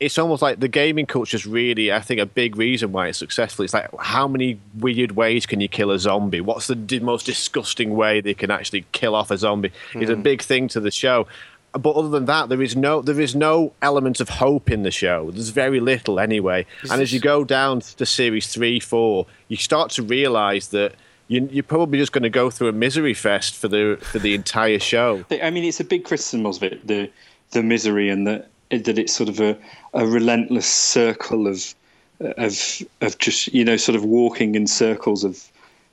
[0.00, 3.18] it's almost like the gaming culture is really, I think, a big reason why it's
[3.18, 3.64] successful.
[3.64, 6.40] It's like how many weird ways can you kill a zombie?
[6.40, 9.72] What's the most disgusting way they can actually kill off a zombie?
[9.94, 10.22] Is a hmm.
[10.22, 11.26] big thing to the show.
[11.72, 14.90] But other than that, there is no there is no element of hope in the
[14.90, 15.30] show.
[15.30, 16.66] There's very little anyway.
[16.90, 20.94] and as you go down to series three, four, you start to realise that
[21.30, 24.34] you, you're probably just going to go through a misery fest for the for the
[24.34, 25.24] entire show.
[25.42, 27.08] I mean, it's a big criticism of it, the
[27.52, 29.56] the misery and the that it's sort of a,
[29.94, 31.72] a relentless circle of
[32.18, 35.48] of of just you know sort of walking in circles of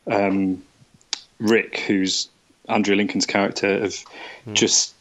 [0.08, 0.62] um,
[1.38, 2.30] Rick, who's
[2.68, 4.04] Andrew Lincoln's character, of
[4.54, 4.96] just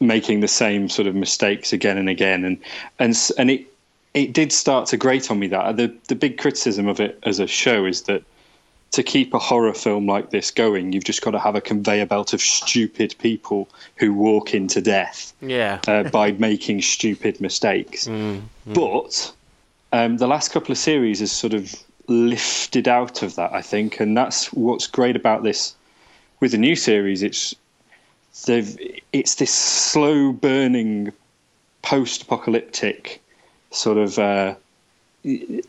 [0.00, 2.58] making the same sort of mistakes again and again, and
[2.98, 3.66] and and it
[4.14, 5.76] it did start to grate on me that.
[5.76, 8.22] The the big criticism of it as a show is that
[8.92, 12.06] to keep a horror film like this going, you've just got to have a conveyor
[12.06, 15.80] belt of stupid people who walk into death yeah.
[15.88, 18.06] uh, by making stupid mistakes.
[18.66, 19.32] But
[19.92, 21.74] um, the last couple of series has sort of
[22.06, 25.74] lifted out of that, I think, and that's what's great about this.
[26.40, 27.54] With the new series, it's
[28.46, 28.76] they've
[29.12, 31.12] it's this slow burning,
[31.82, 33.22] post-apocalyptic
[33.70, 34.54] sort of uh,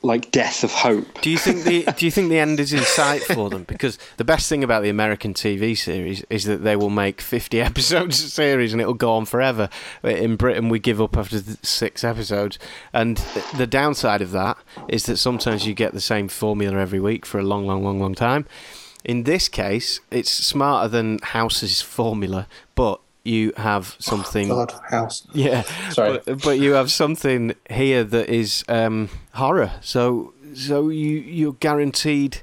[0.01, 1.21] like death of hope.
[1.21, 3.63] Do you think the Do you think the end is in sight for them?
[3.63, 7.61] Because the best thing about the American TV series is that they will make fifty
[7.69, 9.69] episodes a series and it'll go on forever.
[10.03, 12.57] In Britain, we give up after six episodes,
[12.93, 13.17] and
[13.55, 17.39] the downside of that is that sometimes you get the same formula every week for
[17.39, 18.47] a long, long, long, long time.
[19.05, 24.49] In this case, it's smarter than House's formula, but you have something.
[24.49, 25.25] God, house.
[25.33, 26.19] Yeah, Sorry.
[26.25, 29.71] but, but you have something here that is um, horror.
[29.81, 32.41] So so you you're guaranteed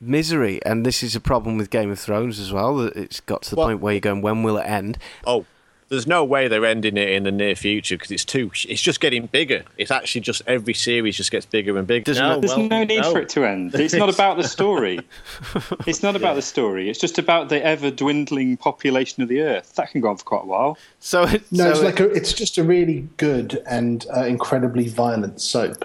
[0.00, 2.76] misery, and this is a problem with Game of Thrones as well.
[2.76, 4.98] That it's got to the Well- point where you're going, when will it end?
[5.26, 5.46] Oh,
[5.92, 8.50] there's no way they're ending it in the near future because it's too.
[8.66, 9.62] It's just getting bigger.
[9.76, 12.04] It's actually just every series just gets bigger and bigger.
[12.04, 13.12] Does No, There's well, no need no.
[13.12, 13.74] for it to end.
[13.74, 15.00] It's not about the story.
[15.86, 16.88] it's not about the story.
[16.88, 19.74] It's just about the ever dwindling population of the Earth.
[19.76, 20.78] That can go on for quite a while.
[20.98, 24.24] So it- No, so it's it- like a, it's just a really good and uh,
[24.24, 25.84] incredibly violent soap.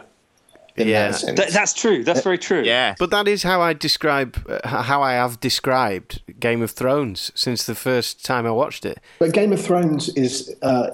[0.78, 1.08] In Yeah.
[1.12, 1.40] that sense.
[1.40, 2.04] Th- that's true.
[2.04, 2.62] That's very true.
[2.64, 7.32] Yeah, But that is how I describe uh, how I have described Game of Thrones
[7.34, 9.00] since the first time I watched it.
[9.18, 10.92] But Game of Thrones is, uh,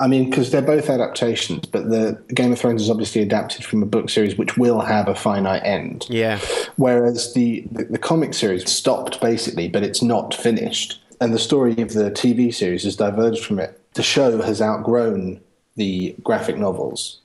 [0.00, 3.82] I mean, because they're both adaptations, but the Game of Thrones is obviously adapted from
[3.82, 6.06] a book series which will have a finite end.
[6.10, 6.38] Yeah,
[6.76, 11.00] Whereas the, the, the comic series stopped basically, but it's not finished.
[11.20, 13.80] And the story of the TV series has diverged from it.
[13.94, 15.40] The show has outgrown
[15.76, 17.20] the graphic novels,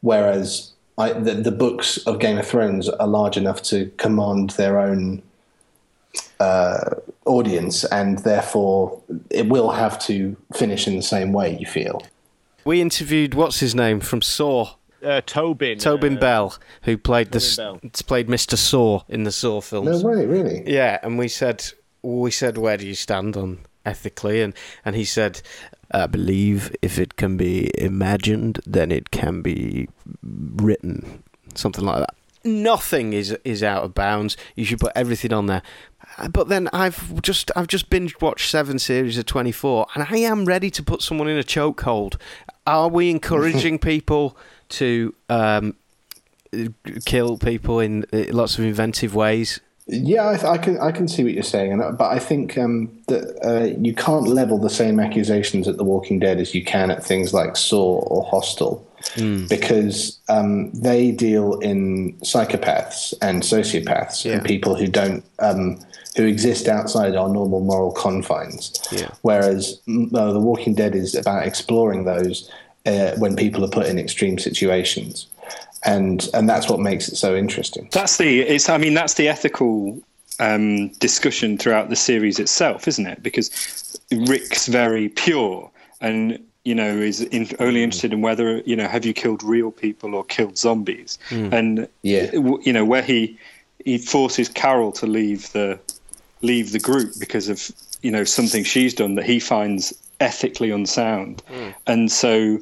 [0.00, 4.78] whereas I, the, the books of Game of Thrones are large enough to command their
[4.80, 5.22] own
[6.40, 12.02] uh, audience, and therefore it will have to finish in the same way, you feel.
[12.64, 14.74] we interviewed what's his name from Saw.
[15.04, 15.78] uh, Tobin.
[15.78, 18.56] Tobin uh, Bell, who played the Tobin s- played Mr.
[18.56, 20.02] Saw in the Saw films.
[20.02, 20.62] No way, really.
[20.66, 21.64] Yeah, and we said
[22.02, 24.52] we said where do you stand on ethically, and
[24.84, 25.40] and he said.
[25.92, 29.88] I believe if it can be imagined, then it can be
[30.20, 31.22] written.
[31.54, 32.14] Something like that.
[32.44, 34.36] Nothing is is out of bounds.
[34.56, 35.62] You should put everything on there.
[36.18, 40.04] Uh, But then I've just I've just binge watched seven series of twenty four, and
[40.10, 42.16] I am ready to put someone in a chokehold.
[42.66, 44.36] Are we encouraging people
[44.70, 45.76] to um,
[47.04, 49.60] kill people in uh, lots of inventive ways?
[49.88, 52.58] Yeah, I, th- I can I can see what you're saying, and but I think
[52.58, 56.64] um, that uh, you can't level the same accusations at The Walking Dead as you
[56.64, 58.84] can at things like Saw or Hostel,
[59.48, 64.32] because um, they deal in psychopaths and sociopaths Yeah.
[64.34, 65.78] and people who don't um,
[66.16, 68.72] who exist outside our normal moral confines.
[68.90, 69.10] Yeah.
[69.22, 72.50] Whereas mm, uh, The Walking Dead is about exploring those
[72.86, 75.26] uh, when people are put in extreme situations,
[75.86, 77.88] and and that's what makes it so interesting.
[77.92, 78.40] That's the.
[78.40, 78.68] It's.
[78.68, 80.00] I mean, that's the ethical
[80.40, 83.22] um, discussion throughout the series itself, isn't it?
[83.22, 85.70] Because Rick's very pure,
[86.00, 89.70] and you know, is in, only interested in whether you know have you killed real
[89.70, 92.30] people or killed zombies, and Yeah.
[92.32, 93.38] you know where he
[93.84, 95.78] he forces Carol to leave the
[96.42, 97.70] leave the group because of
[98.02, 101.42] you know something she's done that he finds ethically unsound,
[101.86, 102.58] and so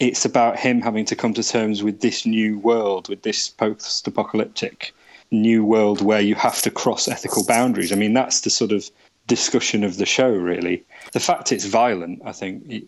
[0.00, 4.94] it's about him having to come to terms with this new world, with this post-apocalyptic
[5.30, 7.92] new world where you have to cross ethical boundaries.
[7.92, 8.90] I mean, that's the sort of
[9.26, 10.84] discussion of the show, really.
[11.12, 12.84] The fact it's violent, I think.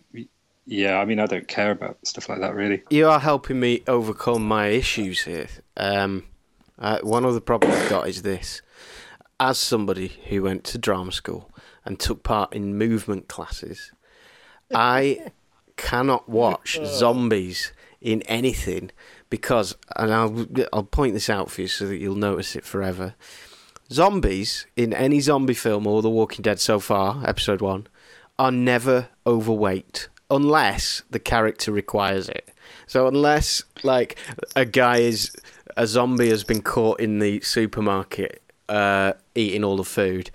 [0.65, 2.81] Yeah, I mean, I don't care about stuff like that, really.
[2.89, 5.47] You are helping me overcome my issues here.
[5.77, 6.25] Um,
[6.79, 8.61] uh, one of the problems I've got is this.
[9.39, 11.51] As somebody who went to drama school
[11.83, 13.91] and took part in movement classes,
[14.73, 15.31] I
[15.81, 18.91] cannot watch zombies in anything
[19.31, 23.15] because, and I'll, I'll point this out for you so that you'll notice it forever.
[23.91, 27.87] Zombies in any zombie film or The Walking Dead so far, episode one,
[28.37, 32.49] are never overweight unless the character requires it.
[32.85, 34.17] So unless like
[34.55, 35.35] a guy is
[35.75, 40.29] a zombie has been caught in the supermarket uh, eating all the food,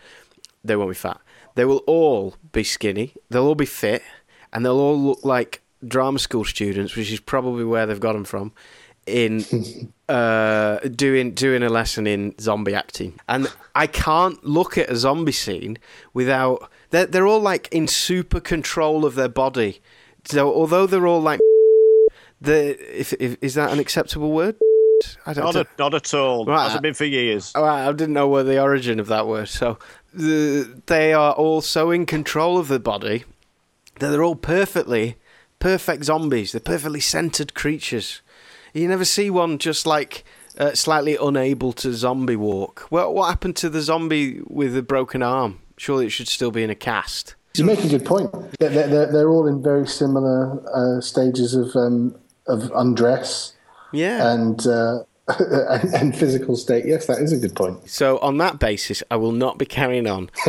[0.65, 1.21] they won't be fat.
[1.55, 3.15] They will all be skinny.
[3.31, 4.03] They'll all be fit,
[4.57, 8.25] and they'll all look like drama school students, which is probably where they've got them
[8.25, 8.53] from.
[9.07, 9.45] In
[10.09, 15.31] uh, doing doing a lesson in zombie acting, and I can't look at a zombie
[15.31, 15.79] scene
[16.15, 19.81] without they're they're all like in super control of their body.
[20.25, 21.39] So although they're all like
[22.41, 24.57] the if, if is that an acceptable word?
[25.27, 25.45] I don't.
[25.45, 25.61] Not, know.
[25.61, 26.47] a, not at all.
[26.47, 26.65] Right.
[26.65, 27.53] Hasn't been for years.
[27.55, 29.51] All right, I didn't know where the origin of that word.
[29.51, 29.79] So
[30.15, 33.36] the, they are all so in control of the body that
[33.99, 35.17] they're all perfectly
[35.59, 36.53] perfect zombies.
[36.53, 38.23] They're perfectly centered creatures.
[38.75, 40.25] You never see one just like
[40.59, 42.87] uh, slightly unable to zombie walk.
[42.91, 45.61] Well, what happened to the zombie with a broken arm?
[45.79, 47.35] Surely it should still be in a cast.
[47.57, 48.31] You make a good point.
[48.59, 52.15] They're, they're, they're all in very similar uh, stages of um,
[52.47, 53.55] of undress
[53.93, 54.33] Yeah.
[54.33, 55.01] and, uh,
[55.39, 56.85] and and physical state.
[56.87, 57.89] Yes, that is a good point.
[57.91, 60.31] So on that basis, I will not be carrying on.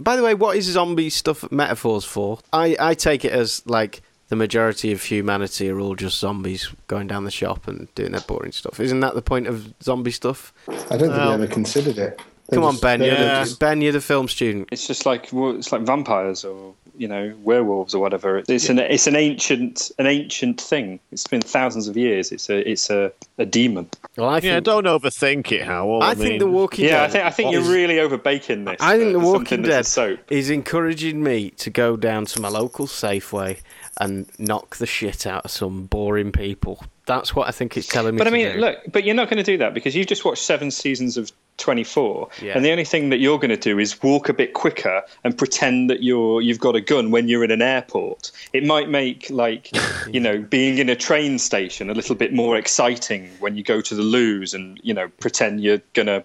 [0.00, 2.38] By the way, what is zombie stuff metaphors for?
[2.52, 7.06] I, I take it as like the majority of humanity are all just zombies going
[7.06, 8.80] down the shop and doing their boring stuff.
[8.80, 10.54] Isn't that the point of zombie stuff?
[10.68, 12.20] I don't think Well- we ever considered it.
[12.48, 13.00] They Come on, just- Ben.
[13.00, 14.68] they- You're they the, just- Ben, you're the film student.
[14.72, 18.42] It's just like it's like vampires or you know werewolves or whatever.
[18.48, 21.00] It's an it's an ancient an ancient thing.
[21.10, 22.32] It's been thousands of years.
[22.32, 23.88] It's a it's a, a demon.
[24.16, 26.02] Well, I Yeah, think don't overthink it, Hywel.
[26.02, 27.96] I, I, think mean, The Walking dead Yeah, I think I think you're is- really
[27.96, 28.76] overbaking this.
[28.80, 30.20] I think uh, The Walking Dead soap.
[30.30, 33.60] is encouraging me to go down to my local Safeway
[34.00, 36.84] and knock the shit out of some boring people.
[37.06, 38.18] That's what I think it's telling me.
[38.18, 38.58] But I mean, do.
[38.60, 41.32] look, but you're not going to do that because you've just watched seven seasons of
[41.62, 42.52] 24, Yeah.
[42.54, 45.36] and the only thing that you're going to do is walk a bit quicker and
[45.38, 48.30] pretend that you're you've got a gun when you're in an airport.
[48.52, 49.70] It might make like
[50.12, 53.80] you know being in a train station a little bit more exciting when you go
[53.80, 56.24] to the loos and you know pretend you're going to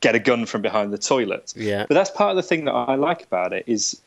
[0.00, 1.52] get a gun from behind the toilet.
[1.54, 1.84] Yeah.
[1.86, 4.00] But that's part of the thing that I like about it is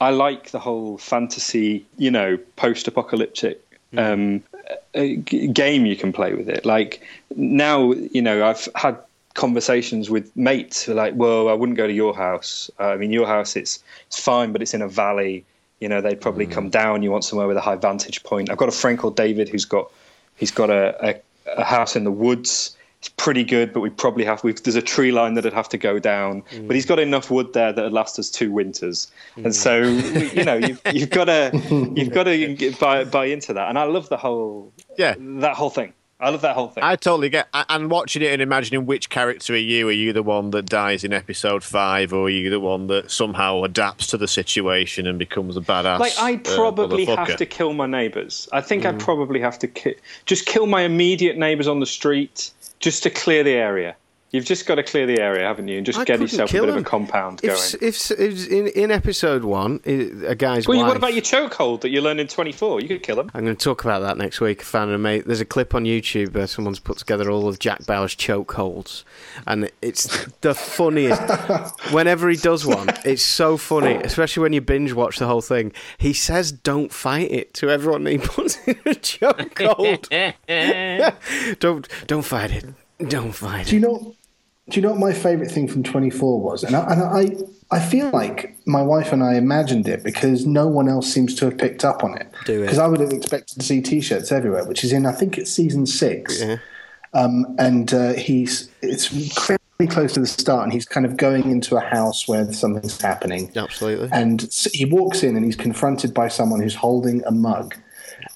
[0.00, 3.60] I like the whole fantasy, you know, post-apocalyptic
[3.96, 4.42] um,
[4.94, 5.04] uh,
[5.52, 6.64] game you can play with it.
[6.64, 7.02] Like
[7.36, 8.96] now, you know, I've had
[9.34, 12.70] conversations with mates who are like, "Well, I wouldn't go to your house.
[12.78, 15.44] Uh, I mean, your house it's it's fine, but it's in a valley.
[15.80, 16.72] You know, they'd probably come mm.
[16.72, 17.02] down.
[17.02, 19.64] You want somewhere with a high vantage point." I've got a friend called David who's
[19.64, 19.90] got
[20.36, 21.20] he's got a, a,
[21.60, 22.76] a house in the woods.
[22.98, 24.44] It's pretty good, but we probably have.
[24.44, 26.66] We've, there's a tree line that'd have to go down, mm.
[26.66, 29.10] but he's got enough wood there that'd last us two winters.
[29.36, 30.36] And so, mm.
[30.36, 31.50] you know, you've, you've got to
[31.96, 33.70] you've got to buy buy into that.
[33.70, 35.14] And I love the whole Yeah.
[35.18, 35.94] that whole thing.
[36.20, 36.84] I love that whole thing.
[36.84, 37.48] I totally get.
[37.54, 39.88] a- And watching it and imagining which character are you?
[39.88, 43.10] Are you the one that dies in episode five, or are you the one that
[43.10, 45.98] somehow adapts to the situation and becomes a badass?
[45.98, 48.48] like I'd uh, probably have to kill my neighbours.
[48.52, 48.86] I think Mm.
[48.88, 53.10] I'd probably have to ki- just kill my immediate neighbours on the street just to
[53.10, 53.96] clear the area.
[54.32, 55.76] You've just got to clear the area, haven't you?
[55.76, 57.56] And just I get couldn't yourself a kill bit of a compound going.
[57.56, 60.86] If, if, if in, in episode one, a guy's well, wife.
[60.86, 62.80] what about your chokehold that you learned in 24?
[62.80, 63.30] You could kill him.
[63.34, 64.60] I'm going to talk about that next week.
[64.60, 65.26] I found a mate.
[65.26, 69.02] There's a clip on YouTube where someone's put together all of Jack Bauer's chokeholds,
[69.48, 71.20] and it's the funniest.
[71.92, 75.72] Whenever he does one, it's so funny, especially when you binge watch the whole thing.
[75.98, 80.08] He says, "Don't fight it" to everyone he puts in a chokehold.
[81.58, 82.64] don't don't fight it.
[83.08, 83.70] Don't fight it.
[83.70, 83.80] Do it.
[83.80, 84.14] you know?
[84.70, 86.64] Do you know what my favourite thing from 24 was?
[86.64, 90.66] And I, and I, I feel like my wife and I imagined it because no
[90.66, 92.32] one else seems to have picked up on it.
[92.46, 92.66] Do it.
[92.66, 95.50] Because I would have expected to see T-shirts everywhere, which is in I think it's
[95.50, 96.40] season six.
[96.40, 96.58] Yeah.
[97.12, 101.50] Um, and uh, he's it's incredibly close to the start, and he's kind of going
[101.50, 103.50] into a house where something's happening.
[103.56, 104.08] Absolutely.
[104.12, 107.74] And he walks in and he's confronted by someone who's holding a mug.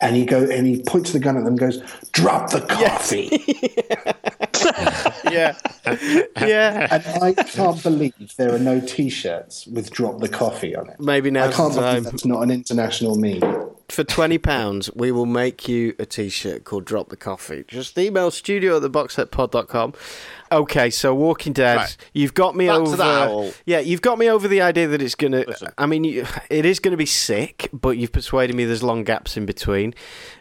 [0.01, 1.83] And he go and he points the gun at them and goes,
[2.13, 3.29] Drop the coffee.
[5.31, 5.57] yeah.
[6.47, 6.89] yeah.
[6.91, 11.01] and I can't believe there are no t shirts with drop the coffee on it.
[11.01, 11.47] Maybe now.
[11.47, 12.03] I can't believe time.
[12.05, 13.71] that's not an international meme.
[13.89, 18.31] For twenty pounds, we will make you a T-shirt called "Drop the Coffee." Just email
[18.31, 19.93] studio at theboxsetpod.com.
[20.55, 21.97] Okay, so Walking Dead, Right.
[22.13, 22.97] you've got me Back to over.
[22.97, 23.51] the owl.
[23.67, 25.45] Yeah, you've got me over the idea that it's gonna.
[25.47, 25.69] Listen.
[25.77, 28.65] I mean, you, it is gonna be sick, but you've persuaded me.
[28.65, 29.95] There's long gaps in between.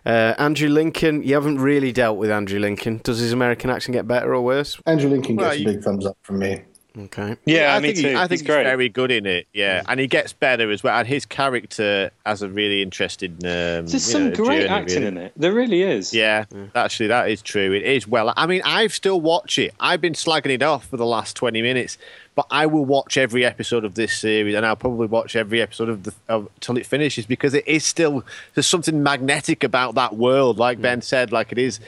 [0.06, 3.02] Uh, Andrew Lincoln, you haven't really dealt with Andrew Lincoln.
[3.04, 4.80] Does his American accent get better or worse?
[4.86, 6.62] Andrew Lincoln gets Well, a big thumbs up from me.
[6.96, 7.38] Okay.
[7.46, 8.10] Yeah, I me think too.
[8.10, 8.64] He, I think he's he's, great.
[8.66, 9.48] very good in it.
[9.52, 10.96] Yeah, and he gets better as well.
[10.96, 13.32] And his character has a really interesting.
[13.32, 15.08] Um, There's you some know, great journey, acting really.
[15.08, 15.34] in it.
[15.36, 16.14] There really is.
[16.14, 17.74] Yeah, actually, that is true.
[17.74, 18.32] It is well.
[18.38, 19.74] I mean, I've still watched it.
[19.80, 21.98] I've been slagging it off for the last twenty minutes,
[22.36, 25.90] but I will watch every episode of this series, and I'll probably watch every episode
[25.90, 28.24] of the of, till it finishes because it is still
[28.54, 30.60] there's something magnetic about that world.
[30.60, 31.80] Like Ben said, like it is.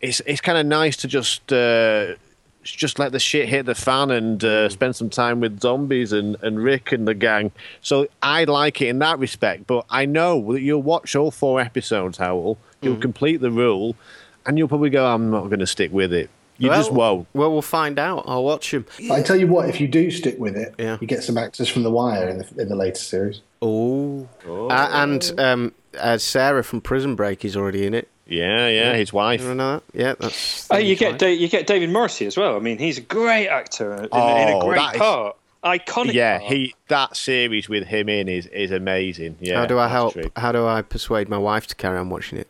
[0.00, 1.52] It's it's kind of nice to just.
[1.52, 2.14] Uh,
[2.72, 6.36] just let the shit hit the fan and uh, spend some time with zombies and,
[6.42, 7.52] and Rick and the gang.
[7.80, 9.66] So I like it in that respect.
[9.66, 12.56] But I know that you'll watch all four episodes, Hywel.
[12.82, 13.96] You'll complete the rule,
[14.44, 17.26] and you'll probably go, "I'm not going to stick with it." You just won't.
[17.34, 18.24] Well, we'll find out.
[18.26, 18.86] I'll watch him.
[19.10, 20.96] I tell you what, if you do stick with it, Yeah.
[21.02, 23.42] you get some actors from The Wire in the, in the later series.
[23.60, 24.26] Oh.
[24.48, 28.08] Uh, and um, uh, Sarah from Prison Break is already in it.
[28.26, 28.94] Yeah, yeah.
[28.94, 29.40] His wife.
[29.42, 29.82] You know that?
[29.94, 30.68] Yeah, that's.
[30.70, 31.18] Oh, you get.
[31.18, 32.56] Da- you get David Morrissey as well.
[32.56, 36.12] I mean, he's a great actor in, in Oh, a great that is- part, iconic.
[36.12, 36.52] Yeah, part.
[36.52, 39.36] he that series with him in is is amazing.
[39.40, 39.60] Yeah.
[39.60, 40.14] How do I help?
[40.14, 40.30] true.
[40.36, 42.48] How do I persuade my wife to carry on watching it?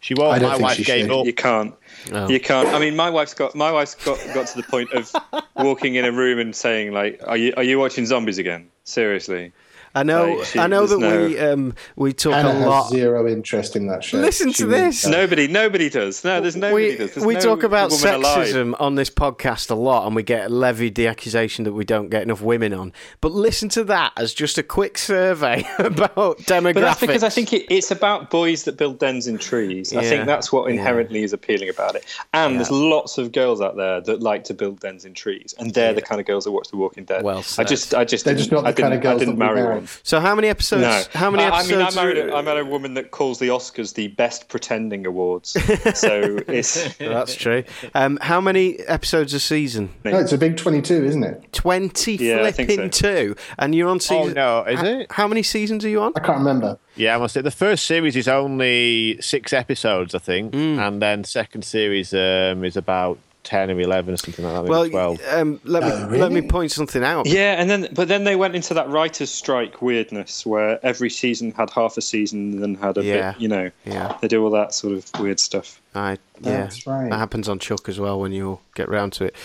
[0.00, 0.32] She won't.
[0.32, 1.20] I don't My think wife she gave should.
[1.20, 1.26] up.
[1.26, 1.74] You can't.
[2.12, 2.28] Oh.
[2.30, 2.68] You can't.
[2.68, 5.12] I mean, my wife's got my wife's got got to the point of
[5.56, 8.68] walking in a room and saying like, "Are you are you watching zombies again?
[8.84, 9.52] Seriously?"
[9.94, 10.34] I know.
[10.34, 12.88] Like, I know that there's we um, we talk Anna a has lot.
[12.90, 14.18] zero interest in that show.
[14.18, 15.02] Listen She to this.
[15.02, 15.10] does.
[15.10, 16.22] Nobody, nobody does.
[16.24, 17.14] No, there's nobody we does.
[17.14, 18.46] There's we no talk about woman alive.
[18.48, 22.08] sexism on this podcast a lot, and we get levied the accusation that we don't
[22.10, 22.92] get enough women on.
[23.20, 26.74] But listen to that as just a quick survey about demographics.
[26.74, 29.94] But that's because I think it, it's about boys that build dens in trees.
[29.94, 30.74] I think that's what Yeah.
[30.74, 32.04] inherently is appealing about it.
[32.34, 35.72] And there's lots of girls out there that like to build dens in trees, and
[35.74, 37.22] they're the kind of girls that watch The Walking Dead.
[37.24, 39.38] Well I just, I just, They're just not the I kind of girls I didn't
[39.38, 39.88] that we marry marry.
[40.02, 40.20] so.
[40.20, 40.82] How many episodes?
[40.82, 43.38] No, How many I, I mean, I married, a, I married a woman that calls
[43.38, 45.56] the Oscars the best pretending awards.
[45.94, 47.64] So it's That's true.
[47.94, 49.90] Um, how many episodes a season?
[50.04, 51.52] No, it's a big 22, isn't it?
[51.52, 53.08] Twenty Yeah, flipping so.
[53.08, 54.36] two, and you're on season.
[54.38, 55.12] Oh no, is H- it?
[55.12, 56.12] How many seasons are you on?
[56.16, 56.78] I can't remember.
[56.96, 60.78] Yeah, I must say the first series is only six episodes, I think, Mm.
[60.78, 64.62] and then second series um, is about ten or eleven or something like that.
[64.62, 65.20] maybe Well, twelve.
[65.32, 67.26] um, let me Oh, let me point something out.
[67.26, 71.52] yeah, and then but then they went into that writers' strike weirdness where every season
[71.52, 73.32] had half a season and then had a Yeah.
[73.32, 74.16] bit, you know, Yeah.
[74.20, 75.80] they do all that sort of weird stuff.
[75.94, 77.10] I, yeah, That's right.
[77.10, 79.36] That happens on Chuck as well when you get round to it.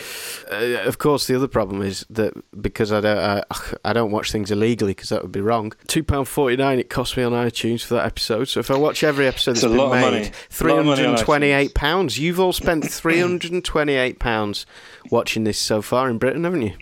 [0.51, 3.43] Uh, of course, the other problem is that because I don't, I,
[3.85, 5.73] I don't watch things illegally because that would be wrong.
[5.87, 8.45] Two pound forty nine it cost me on iTunes for that episode.
[8.45, 10.19] So if I watch every episode It's that's a been lot of money.
[10.21, 12.17] made, A three lot of money hundred on and twenty eight pounds.
[12.19, 14.65] You've all spent three hundred and twenty eight pounds
[15.09, 16.73] watching this so far in Britain, haven't you?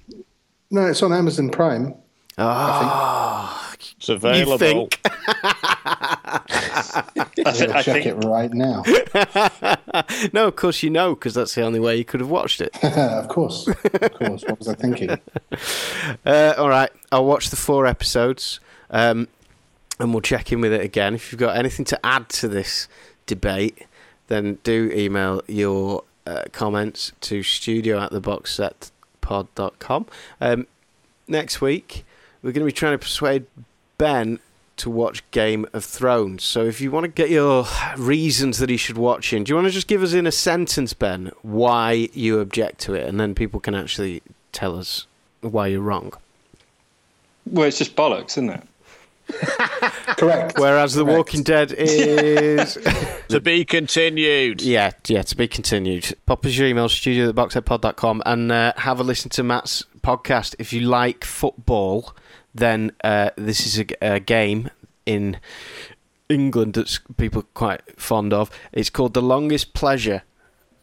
[0.69, 1.93] No, it's on Amazon Prime.
[2.37, 4.89] Ah, It's available.
[6.95, 8.83] I, I'm I check think it right now.
[10.33, 12.81] no, of course you know because that's the only way you could have watched it.
[12.83, 13.67] of course.
[13.67, 14.43] Of course.
[14.43, 15.09] What was I thinking?
[16.25, 18.59] Uh, all right, I'll watch the four episodes,
[18.89, 19.27] um,
[19.99, 21.15] and we'll check in with it again.
[21.15, 22.87] If you've got anything to add to this
[23.25, 23.85] debate,
[24.27, 30.05] then do email your uh, comments to studio at the boxsetpod.com.
[30.39, 30.67] Um,
[31.27, 32.05] next week,
[32.41, 33.45] we're going to be trying to persuade
[33.97, 34.39] Ben
[34.81, 36.43] to watch Game of Thrones.
[36.43, 37.65] So if you want to get your
[37.97, 40.31] reasons that he should watch it, do you want to just give us in a
[40.31, 44.21] sentence, Ben, why you object to it, and then people can actually
[44.51, 45.07] tell us
[45.41, 46.13] why you're wrong.
[47.45, 48.63] well, it's just bollocks, isn't it?
[50.17, 50.57] Correct.
[50.59, 51.17] Whereas The Correct.
[51.17, 52.77] Walking Dead is.
[53.29, 54.61] To be continued.
[54.61, 56.17] yeah, yeah, to be continued.
[56.25, 60.53] Pop us your email, studio at boxsetpod.com, and uh, have a listen to Matt's podcast.
[60.59, 62.13] If you like football,
[62.53, 64.69] then uh, this is a game
[65.05, 65.37] in
[66.29, 68.49] England that people are quite fond of.
[68.71, 70.23] It's called The Longest Pleasure.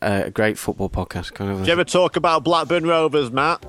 [0.00, 1.34] Uh, a great football podcast.
[1.34, 1.58] Kind of.
[1.58, 3.64] Do you ever talk about Blackburn Rovers, Matt?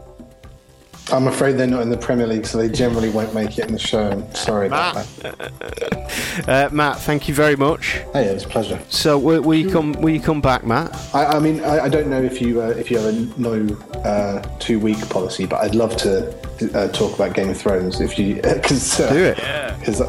[1.11, 3.73] I'm afraid they're not in the Premier League, so they generally won't make it in
[3.73, 4.27] the show.
[4.35, 5.21] Sorry about Matt.
[5.21, 6.05] that.
[6.47, 7.99] Uh, Matt, thank you very much.
[8.13, 8.79] Hey, it was a pleasure.
[8.89, 9.91] So, will, will you come?
[9.93, 10.95] Will you come back, Matt?
[11.13, 13.67] I, I mean, I, I don't know if you uh, if you have a no
[14.05, 18.17] uh, two week policy, but I'd love to uh, talk about Game of Thrones if
[18.19, 19.35] you because uh, Do it.
[19.79, 20.01] because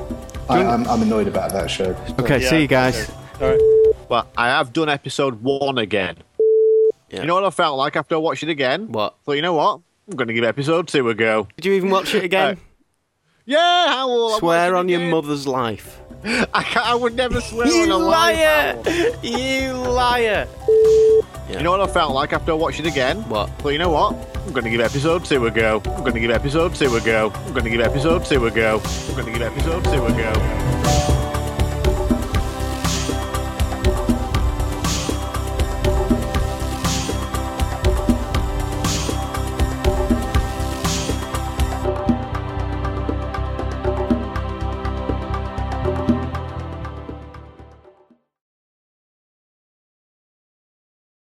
[0.49, 1.97] I'm, I'm annoyed about that show.
[2.19, 3.11] Okay, see you guys.
[3.41, 3.95] All right.
[4.09, 6.17] Well, I have done episode one again.
[7.11, 7.21] Yeah.
[7.21, 8.91] You know what I felt like after I watched it again?
[8.93, 9.17] What?
[9.25, 9.81] So you know what?
[10.09, 11.47] I'm going to give episode two a go.
[11.57, 12.59] Did you even watch it again?
[13.47, 16.01] Yeah, how will Swear watch on your mother's life.
[16.25, 18.81] I, I would never swear on a liar!
[18.85, 20.47] live You liar!
[20.69, 21.20] You
[21.59, 23.29] know what I felt like after I watched it again?
[23.29, 23.51] What?
[23.63, 24.15] So you know what?
[24.37, 25.83] I'm going to give episode two a go.
[25.85, 27.33] I'm going to give episode two a go.
[27.35, 28.81] I'm going to give episode two a go.
[29.09, 31.30] I'm going to give episode two a go.